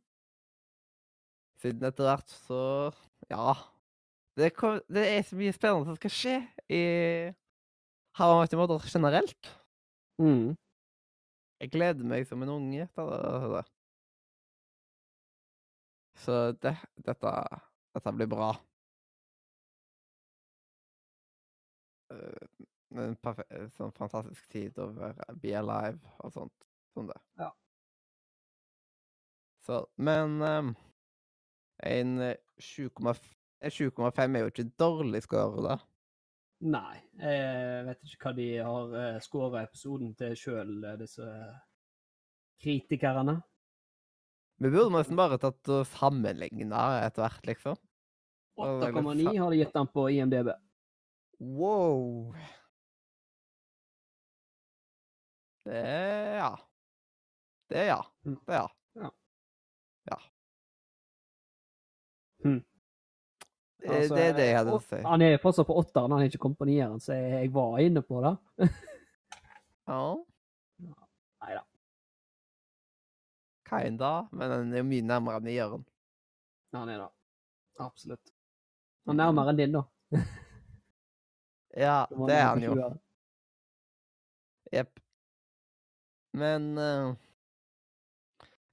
Siden 1.63 1.85
etter 1.89 2.05
hvert 2.05 2.31
så 2.47 2.93
Ja. 3.31 3.55
Det, 4.37 4.53
kom, 4.53 4.81
det 4.93 5.07
er 5.09 5.23
så 5.25 5.37
mye 5.37 5.53
spennende 5.53 5.89
som 5.89 5.97
skal 5.97 6.13
skje 6.13 6.35
i 6.69 6.83
How 8.17 8.31
I 8.33 8.41
Met 8.41 8.53
Your 8.53 8.63
Mother 8.63 8.81
generelt. 8.93 9.49
Mm. 10.23 10.55
Jeg 11.61 11.71
gleder 11.73 12.05
meg 12.09 12.27
som 12.29 12.43
en 12.45 12.53
unge 12.53 12.83
etter 12.87 13.11
det. 13.57 13.65
Så 16.25 16.37
det, 16.65 16.73
dette, 17.05 17.33
dette 17.97 18.13
blir 18.17 18.31
bra. 18.33 18.51
Eh, 22.15 22.49
En 22.97 23.17
sånn 23.75 23.91
fantastisk 23.93 24.47
tid 24.53 24.77
å 24.81 24.87
være 24.97 25.25
be 25.43 25.51
alive 25.59 25.99
og 26.23 26.31
sånt 26.33 26.67
som 26.95 27.09
det. 27.11 27.17
Ja. 27.43 27.49
Så, 29.67 29.81
men 29.99 30.39
um, 30.41 30.71
en 31.83 32.13
7,f- 32.63 33.35
en 33.61 33.75
7,5 33.75 34.23
er 34.39 34.45
jo 34.47 34.53
ikke 34.53 34.69
dårlig 34.81 35.25
score, 35.27 35.65
da. 35.67 35.77
Nei, 36.65 36.97
jeg 37.21 37.83
vet 37.85 38.07
ikke 38.09 38.31
hva 38.31 38.33
de 38.39 38.47
har 38.65 38.95
uh, 38.97 39.19
skåra 39.21 39.67
episoden 39.67 40.15
til 40.17 40.33
sjøl, 40.41 40.79
disse 40.97 41.27
kritikerne. 42.63 43.37
Vi 44.57 44.71
burde 44.73 44.95
nesten 44.95 45.19
bare 45.19 45.37
tatt 45.41 45.69
og 45.69 45.85
sammenligna 45.91 46.87
etter 47.05 47.27
hvert, 47.27 47.45
liksom. 47.51 47.77
Det 48.57 48.65
var 48.65 48.95
veldig 48.97 49.27
8,9 49.29 49.35
har 49.37 49.51
de 49.53 49.59
gitt 49.61 49.75
den 49.77 49.91
på 49.93 50.07
IMDb. 50.15 50.49
Wow. 51.39 52.33
Det 55.67 55.83
ja. 56.39 56.59
Det 57.69 57.85
ja. 57.87 58.01
Mm. 58.25 58.39
Det 58.47 58.55
ja. 58.55 58.71
Ja. 58.95 59.11
Ja. 60.05 60.19
Hmm. 62.45 62.63
Det, 63.87 63.97
Altså, 63.97 64.15
det 64.19 64.25
er 64.25 64.37
det 64.37 64.47
jeg 64.49 64.59
hadde 64.59 64.77
å 64.77 64.83
si. 64.83 65.01
Han 65.07 65.23
er 65.23 65.37
fortsatt 65.43 65.69
på 65.69 65.77
åtteren, 65.81 66.13
han 66.13 66.25
er 66.25 66.31
ikke 66.31 66.43
kommet 66.43 66.59
på 66.59 66.69
nieren, 66.69 67.01
så 67.03 67.15
jeg, 67.15 67.33
jeg 67.45 67.53
var 67.55 67.79
inne 67.85 68.03
på 68.03 68.23
det. 68.25 68.37
Ja. 69.87 70.01
Neida. 71.45 71.61
Kinda, 73.71 74.15
men 74.33 74.51
han 74.51 74.73
er 74.75 74.83
jo 74.83 74.89
mye 74.89 75.07
nærmere 75.07 75.43
nieren. 75.45 75.85
Ja, 76.73 76.81
Han 76.81 76.91
er 76.91 77.05
det. 77.05 77.11
Absolutt. 77.85 78.33
Han 79.07 79.15
er 79.15 79.25
nærmere 79.25 79.55
enn 79.55 79.63
din, 79.63 79.79
da. 79.79 79.85
Ja, 81.77 82.07
det 82.09 82.33
er 82.33 82.47
han 82.49 82.63
jo. 82.65 82.73
20. 82.73 82.95
Jepp. 84.73 85.01
Men 86.33 86.71
uh, 86.79 87.13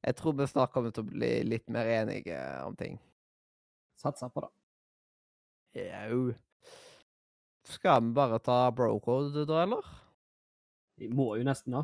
jeg 0.04 0.16
tror 0.16 0.38
vi 0.40 0.48
snart 0.48 0.72
kommer 0.72 0.94
til 0.96 1.04
å 1.04 1.10
bli 1.12 1.32
litt 1.44 1.68
mer 1.72 1.90
enige 2.00 2.40
om 2.64 2.78
ting. 2.80 2.96
Satser 4.00 4.32
på 4.32 4.46
det. 4.46 4.52
Jau. 5.76 6.34
Skal 7.64 8.02
vi 8.02 8.14
bare 8.14 8.40
ta 8.40 8.72
bro-code, 8.72 9.46
da, 9.48 9.64
eller? 9.64 9.86
Vi 10.98 11.08
må 11.08 11.36
jo 11.36 11.44
nesten, 11.44 11.74
da. 11.74 11.84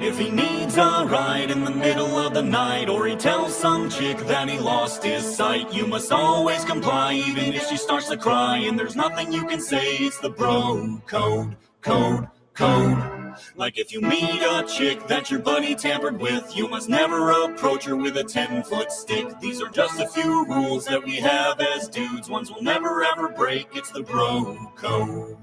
If 0.00 0.18
he 0.18 0.30
needs 0.30 0.76
a 0.76 1.06
ride 1.06 1.50
in 1.50 1.64
the 1.64 1.70
middle 1.70 2.18
of 2.18 2.34
the 2.34 2.42
night, 2.42 2.88
or 2.88 3.06
he 3.06 3.16
tells 3.16 3.54
some 3.54 3.88
chick 3.88 4.18
that 4.26 4.48
he 4.48 4.58
lost 4.58 5.02
his 5.04 5.24
sight, 5.24 5.72
you 5.72 5.86
must 5.86 6.10
always 6.10 6.64
comply, 6.64 7.14
even 7.14 7.52
if 7.54 7.68
she 7.68 7.76
starts 7.76 8.08
to 8.08 8.16
cry. 8.16 8.58
And 8.58 8.78
there's 8.78 8.96
nothing 8.96 9.32
you 9.32 9.46
can 9.46 9.60
say, 9.60 9.96
it's 9.98 10.18
the 10.18 10.30
bro 10.30 11.00
code, 11.06 11.56
code, 11.82 12.28
code. 12.54 13.21
Like 13.56 13.78
if 13.78 13.92
you 13.92 14.00
meet 14.00 14.42
a 14.42 14.64
chick 14.66 15.06
that 15.08 15.30
your 15.30 15.40
buddy 15.40 15.74
tampered 15.74 16.20
with, 16.20 16.56
you 16.56 16.68
must 16.68 16.88
never 16.88 17.30
approach 17.30 17.84
her 17.84 17.96
with 17.96 18.16
a 18.16 18.24
10 18.24 18.62
foot 18.64 18.92
stick. 18.92 19.38
These 19.40 19.62
are 19.62 19.70
just 19.70 20.00
a 20.00 20.08
few 20.08 20.46
rules 20.46 20.84
that 20.86 21.04
we 21.04 21.16
have 21.16 21.60
as 21.60 21.88
dudes, 21.88 22.28
ones 22.28 22.50
we'll 22.50 22.62
never 22.62 23.04
ever 23.04 23.28
break. 23.28 23.68
It's 23.74 23.90
the 23.90 24.02
bro 24.02 24.72
code. 24.76 25.36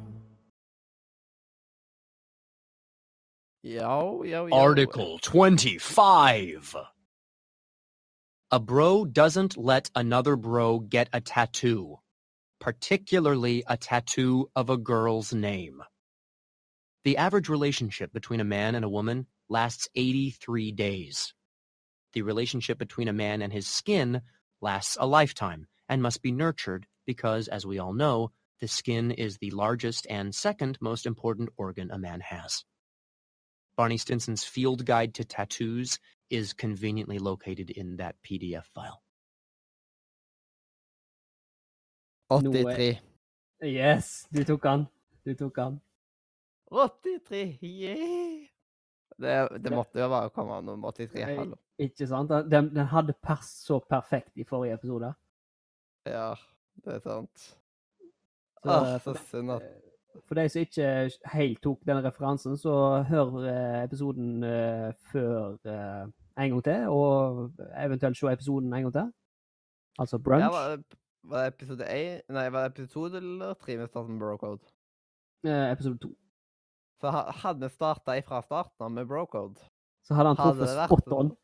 Yo, 3.62 4.23
yo, 4.23 4.45
yo. 4.45 4.56
Article 4.56 5.19
25. 5.19 6.78
A 8.52 8.60
bro 8.60 9.06
doesn't 9.06 9.58
let 9.58 9.91
another 9.95 10.38
bro 10.38 10.80
get 10.80 11.10
a 11.12 11.19
tattoo, 11.21 11.97
particularly 12.60 13.63
a 13.67 13.75
tattoo 13.78 14.49
of 14.56 14.69
a 14.69 14.78
girl's 14.78 15.34
name. 15.34 15.84
The 17.05 17.17
average 17.17 17.49
relationship 17.49 18.12
between 18.12 18.39
a 18.39 18.45
man 18.45 18.75
and 18.75 18.83
a 18.83 18.89
woman 18.89 19.27
lasts 19.47 19.88
83 19.95 20.71
days. 20.73 21.33
The 22.13 22.21
relationship 22.23 22.77
between 22.77 23.07
a 23.07 23.13
man 23.13 23.41
and 23.41 23.53
his 23.53 23.67
skin 23.67 24.21
lasts 24.62 24.97
a 24.99 25.07
lifetime 25.07 25.67
and 25.88 26.01
must 26.01 26.21
be 26.21 26.31
nurtured 26.31 26.88
because, 27.05 27.47
as 27.47 27.65
we 27.65 27.79
all 27.79 27.93
know, 27.93 28.31
the 28.59 28.67
skin 28.67 29.12
is 29.12 29.38
the 29.38 29.51
largest 29.51 30.05
and 30.09 30.35
second 30.35 30.77
most 30.81 31.05
important 31.05 31.49
organ 31.57 31.89
a 31.91 31.97
man 31.97 32.19
has. 32.19 32.65
Barney 33.77 33.97
Stinson's 33.97 34.43
field 34.43 34.85
guide 34.85 35.13
to 35.13 35.23
tattoos 35.23 35.99
is 36.29 36.51
conveniently 36.53 37.17
located 37.17 37.69
in 37.69 37.95
that 37.97 38.15
PDF 38.27 38.65
file. 38.75 39.01
83. 42.31 42.99
Yes, 43.62 44.27
du 44.31 44.43
tok 44.43 44.63
han. 44.65 44.88
Du 45.25 45.33
tok 45.33 45.57
han. 45.57 45.81
83, 46.71 47.60
yeah! 47.63 48.47
Det, 49.19 49.63
det 49.63 49.71
måtte 49.75 49.99
jo 49.99 50.08
bare 50.08 50.29
komme 50.32 50.53
av 50.60 50.63
nummer 50.63 50.91
83. 50.95 51.23
Hallo. 51.25 51.58
Ikke 51.79 52.08
sant? 52.08 52.32
Den, 52.51 52.69
den 52.75 52.88
hadde 52.91 53.15
pers 53.23 53.49
så 53.65 53.79
perfekt 53.89 54.38
i 54.39 54.45
forrige 54.47 54.77
episode. 54.79 55.13
Ja, 56.08 56.34
det 56.86 56.93
er 56.99 57.03
sant. 57.03 57.49
Så, 58.63 58.69
Ah, 58.69 58.97
så 58.99 59.13
synd 59.29 59.51
at 59.51 59.63
for 60.27 60.36
de 60.36 60.49
som 60.49 60.60
ikke 60.62 61.12
helt 61.32 61.62
tok 61.63 61.86
den 61.88 62.03
referansen, 62.03 62.58
så 62.58 63.03
hør 63.08 63.38
eh, 63.47 63.84
episoden 63.84 64.43
eh, 64.43 64.89
før 65.12 65.55
eh, 65.69 66.08
en 66.39 66.49
gang 66.51 66.63
til, 66.63 66.88
og 66.89 67.51
eventuelt 67.77 68.17
se 68.17 68.32
episoden 68.32 68.73
en 68.73 68.82
gang 68.88 68.93
til. 68.93 69.12
Altså 69.99 70.17
brunch. 70.17 70.43
ja, 70.43 70.49
var, 70.49 70.75
det, 70.75 70.99
var 71.23 71.43
det 71.43 71.47
episode 71.47 71.86
1 71.91 72.21
Nei, 72.29 72.51
var 72.51 72.67
det 72.67 72.71
episode 72.71 73.12
2 73.12 73.17
eller 73.17 73.53
3 73.53 73.77
med 73.77 73.88
startet 73.88 74.12
med 74.12 74.19
Brocode? 74.19 74.60
eh, 75.43 75.71
episode 75.71 75.97
to. 75.97 76.15
Så 76.99 77.12
hadde 77.12 77.67
vi 77.67 77.69
starta 77.73 78.17
ifra 78.19 78.41
starten 78.43 78.85
av 78.85 78.91
med 78.91 79.07
Brocode 79.07 79.59
Så 80.03 80.17
hadde 80.17 80.33
han 80.33 80.39
truffet 80.39 80.73
spot 80.85 81.05
sånn? 81.05 81.29
on. 81.31 81.35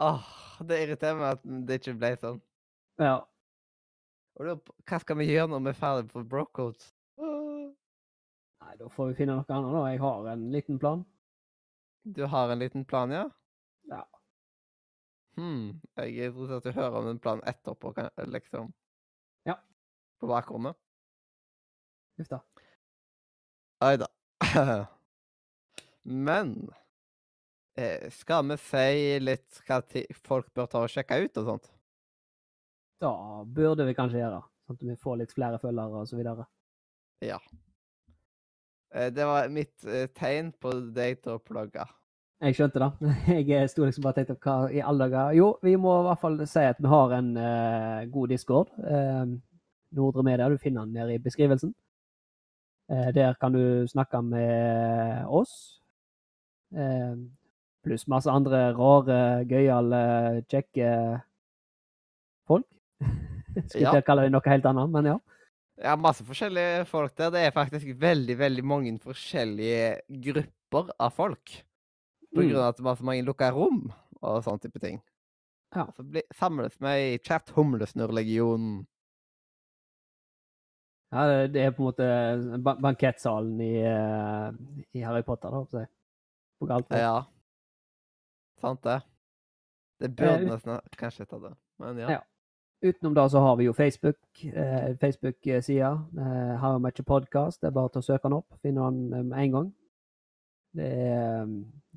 Åh, 0.00 0.28
det 0.68 0.78
irriterer 0.84 1.18
meg 1.18 1.36
at 1.36 1.42
det 1.68 1.80
ikke 1.80 1.96
ble 1.98 2.12
sånn. 2.20 2.38
Ja. 3.02 3.16
Og 4.38 4.46
da, 4.46 4.54
hva 4.86 5.00
skal 5.02 5.18
vi 5.18 5.26
gjøre 5.26 5.50
når 5.52 5.64
vi 5.66 5.72
er 5.72 5.78
ferdig 5.80 6.12
på 6.12 6.22
Brocode? 6.30 6.92
Nei, 7.18 8.74
da 8.78 8.88
får 8.92 9.10
vi 9.10 9.18
finne 9.20 9.38
noe 9.38 9.48
annet, 9.48 9.74
da. 9.74 9.82
Jeg 9.90 10.00
har 10.04 10.28
en 10.32 10.44
liten 10.54 10.78
plan. 10.80 11.04
Du 12.04 12.22
har 12.30 12.52
en 12.52 12.62
liten 12.62 12.84
plan, 12.88 13.12
ja? 13.12 13.24
Ja. 13.90 14.02
Hm, 15.38 15.80
jeg 15.98 16.14
er 16.18 16.30
interessert 16.32 16.66
i 16.66 16.72
å 16.72 16.76
høre 16.78 17.00
om 17.00 17.08
den 17.10 17.20
planen 17.22 17.44
etterpå, 17.48 17.92
liksom. 18.32 18.70
Ja. 19.48 19.58
På 20.20 20.30
bakrommet. 20.30 20.78
Huff 22.18 22.30
da. 22.32 22.40
Oi 23.86 23.96
da. 24.00 24.08
Men 26.28 26.54
eh, 27.78 28.10
skal 28.14 28.46
vi 28.48 28.58
si 28.62 29.18
litt 29.22 29.62
hva 29.68 29.80
folk 30.24 30.52
bør 30.54 30.70
ta 30.70 30.84
og 30.86 30.92
sjekke 30.92 31.20
ut 31.24 31.40
og 31.42 31.50
sånt? 31.52 31.70
Da 33.02 33.12
burde 33.44 33.86
vi 33.86 33.94
kanskje 33.94 34.22
gjøre, 34.22 34.42
sånn 34.66 34.78
at 34.78 34.86
vi 34.88 34.96
får 35.02 35.20
litt 35.20 35.34
flere 35.34 35.60
følgere 35.62 36.02
og 36.02 36.08
så 36.10 36.18
videre. 36.18 36.48
Ja. 37.22 37.38
Eh, 38.94 39.12
det 39.14 39.26
var 39.28 39.48
mitt 39.52 39.84
eh, 39.84 40.08
tegn 40.16 40.52
på 40.58 40.72
deg 40.96 41.22
til 41.22 41.36
å 41.36 41.42
plugge. 41.42 41.86
Jeg 42.38 42.54
skjønte 42.54 42.80
det. 42.82 43.12
Jeg 43.50 43.70
sto 43.70 43.84
liksom 43.84 44.04
bare 44.06 44.22
og 44.22 44.30
tenkte 44.30 44.38
hva 44.46 44.70
i 44.70 44.82
alle 44.82 45.08
dager 45.08 45.34
Jo, 45.34 45.48
vi 45.62 45.74
må 45.80 45.96
i 45.98 46.06
hvert 46.06 46.22
fall 46.22 46.38
si 46.46 46.62
at 46.62 46.78
vi 46.78 46.90
har 46.90 47.14
en 47.16 47.32
uh, 47.34 48.06
god 48.14 48.34
discord. 48.34 48.70
Uh, 48.78 49.34
Nordre 49.98 50.22
Media, 50.22 50.46
du 50.48 50.58
finner 50.62 50.86
den 50.86 50.94
nede 50.94 51.16
i 51.16 51.22
beskrivelsen. 51.22 51.74
Eh, 52.90 53.10
der 53.12 53.34
kan 53.40 53.52
du 53.52 53.86
snakke 53.90 54.22
med 54.24 55.26
oss. 55.28 55.80
Eh, 56.74 57.14
pluss 57.84 58.06
masse 58.08 58.30
andre 58.32 58.72
rare, 58.76 59.44
gøyale, 59.48 60.00
kjekke 60.48 61.22
folk. 62.48 62.66
Skulle 63.68 63.84
Ja. 63.94 64.00
kalle 64.04 64.22
det 64.26 64.32
noe 64.32 64.44
helt 64.48 64.64
annet, 64.66 64.90
men 64.90 65.04
ja. 65.12 65.18
Ja, 65.78 65.94
masse 65.96 66.24
forskjellige 66.26 66.86
folk 66.90 67.14
der. 67.16 67.30
Det 67.30 67.40
er 67.46 67.52
faktisk 67.54 67.92
veldig, 68.00 68.34
veldig 68.38 68.64
mange 68.66 68.96
forskjellige 68.98 70.00
grupper 70.24 70.90
av 70.98 71.12
folk. 71.14 71.52
På 72.34 72.42
Mm. 72.42 72.48
grunn 72.50 72.60
av 72.62 72.68
at 72.72 72.76
det 72.76 72.84
var 72.84 72.96
så 72.96 73.04
mange 73.04 73.24
lukka 73.24 73.52
rom 73.54 73.92
og 74.22 74.42
sånn 74.44 74.60
type 74.60 74.80
ting. 74.80 75.00
Ja. 75.74 75.86
Så 75.96 76.02
bli, 76.02 76.22
samles 76.34 76.74
vi 76.80 77.14
i 77.14 77.18
chat 77.18 77.48
Humlesnurr-legionen. 77.54 78.86
Ja, 81.08 81.46
det, 81.48 81.62
er 81.62 81.70
på 81.72 81.82
en 81.82 81.88
måte 81.88 82.72
bankettsalen 82.84 83.60
i, 83.64 83.74
eh, 83.80 84.48
i 84.92 85.04
Harry 85.06 85.22
Potter, 85.24 85.48
da, 85.48 85.62
håper 85.62 85.84
jeg. 85.84 85.88
På 86.60 86.68
galt 86.68 86.90
hold. 86.92 87.00
Ja. 87.00 87.22
Sant 88.60 88.82
det. 88.84 88.98
Det 89.98 90.10
burde 90.16 90.42
Eh, 90.42 90.50
nesten 90.50 90.98
kanskje 90.98 91.24
hete 91.24 91.40
det, 91.42 91.54
men 91.78 91.98
ja. 91.98 92.10
Ja. 92.18 92.20
Utenom 92.82 93.14
det 93.14 93.30
så 93.30 93.40
har 93.42 93.56
vi 93.56 93.64
jo 93.64 93.72
Facebook, 93.72 94.44
eh, 94.44 94.96
Facebook-sida. 95.00 95.90
Eh, 96.18 96.78
Met 96.78 96.98
Your 96.98 97.04
Podcast. 97.04 97.60
Det 97.60 97.66
er 97.66 97.74
bare 97.74 97.88
til 97.88 97.98
å 97.98 98.06
søke 98.06 98.28
den 98.28 98.36
opp. 98.36 98.54
Finne 98.62 98.84
den 98.84 99.12
eh, 99.12 99.24
med 99.24 99.38
en 99.38 99.52
gang. 99.52 99.72
Det 100.78 100.86
er, 100.86 101.46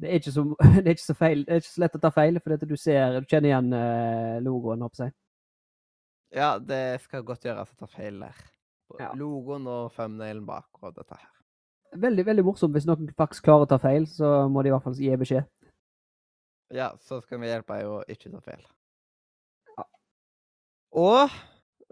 det 0.01 0.15
er, 0.15 0.31
så, 0.31 0.43
det 0.81 0.87
er 0.87 0.95
ikke 0.95 1.03
så 1.03 1.17
feil. 1.19 1.45
Det 1.45 1.53
er 1.53 1.61
ikke 1.61 1.73
så 1.73 1.83
lett 1.83 1.99
å 1.99 2.01
ta 2.01 2.09
feil, 2.15 2.39
for 2.39 2.55
dette 2.55 2.69
du 2.69 2.75
ser, 2.79 3.19
du 3.19 3.27
kjenner 3.29 3.51
igjen 3.51 3.73
eh, 3.77 4.39
logoen, 4.41 4.81
håper 4.81 5.05
jeg. 5.05 5.15
Ja, 6.31 6.55
det 6.57 7.01
skal 7.03 7.27
godt 7.27 7.45
gjøres 7.45 7.75
å 7.75 7.83
ta 7.83 7.91
feil 7.91 8.17
der. 8.23 8.41
Ja. 8.99 9.11
Logoen 9.17 9.67
og 9.69 9.91
thumbnailen 9.95 10.45
bak 10.47 10.67
og 10.81 10.95
dette 10.97 11.17
her. 11.17 11.29
Veldig 12.01 12.25
veldig 12.25 12.45
morsomt. 12.47 12.75
Hvis 12.75 12.87
noen 12.87 13.11
faktisk 13.17 13.45
klarer 13.47 13.67
å 13.67 13.71
ta 13.71 13.79
feil, 13.81 14.07
så 14.07 14.47
må 14.51 14.63
de 14.63 14.71
i 14.71 14.73
hvert 14.73 14.85
fall 14.85 14.99
gi 14.99 15.11
beskjed. 15.19 15.47
Ja, 16.71 16.93
så 17.03 17.19
skal 17.19 17.41
vi 17.41 17.49
hjelpe 17.51 17.79
deg 17.79 17.89
å 17.91 17.99
ikke 18.07 18.31
ta 18.31 18.39
feil. 18.45 18.61
Ja. 19.75 19.85
Og 21.01 21.33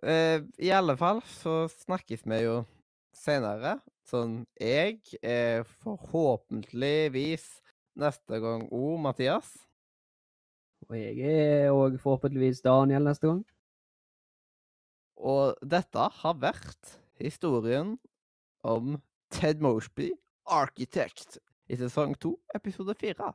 eh, 0.07 0.45
i 0.63 0.71
alle 0.71 0.95
fall 0.99 1.19
så 1.27 1.65
snakkes 1.83 2.23
vi 2.23 2.43
jo 2.45 2.61
senere. 3.15 3.79
Sånn 4.07 4.45
jeg 4.57 5.01
er 5.21 5.67
forhåpentligvis 5.83 7.45
neste 7.99 8.39
gang 8.41 8.63
O, 8.71 8.95
Mathias. 9.01 9.51
Og 10.87 10.95
jeg 10.97 11.19
er 11.27 11.75
òg 11.75 11.99
forhåpentligvis 12.01 12.63
Daniel 12.65 13.03
neste 13.05 13.27
gang. 13.27 13.43
Og 15.19 15.59
dette 15.67 16.07
har 16.21 16.39
vært 16.39 16.95
historien 17.19 17.97
om 18.63 19.01
Ted 19.29 19.59
Mosby, 19.59 20.13
Architect, 20.47 21.37
i 21.67 21.75
sesong 21.75 22.15
to, 22.23 22.37
episode 22.55 22.95
fire. 22.95 23.33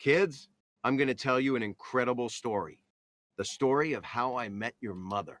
Kids, 0.00 0.48
I'm 0.84 0.96
going 0.96 1.08
to 1.08 1.14
tell 1.14 1.40
you 1.40 1.56
an 1.56 1.62
incredible 1.62 2.28
story. 2.28 2.78
The 3.36 3.44
story 3.44 3.92
of 3.92 4.04
how 4.04 4.36
I 4.36 4.48
met 4.48 4.74
your 4.80 4.94
mother. 4.94 5.40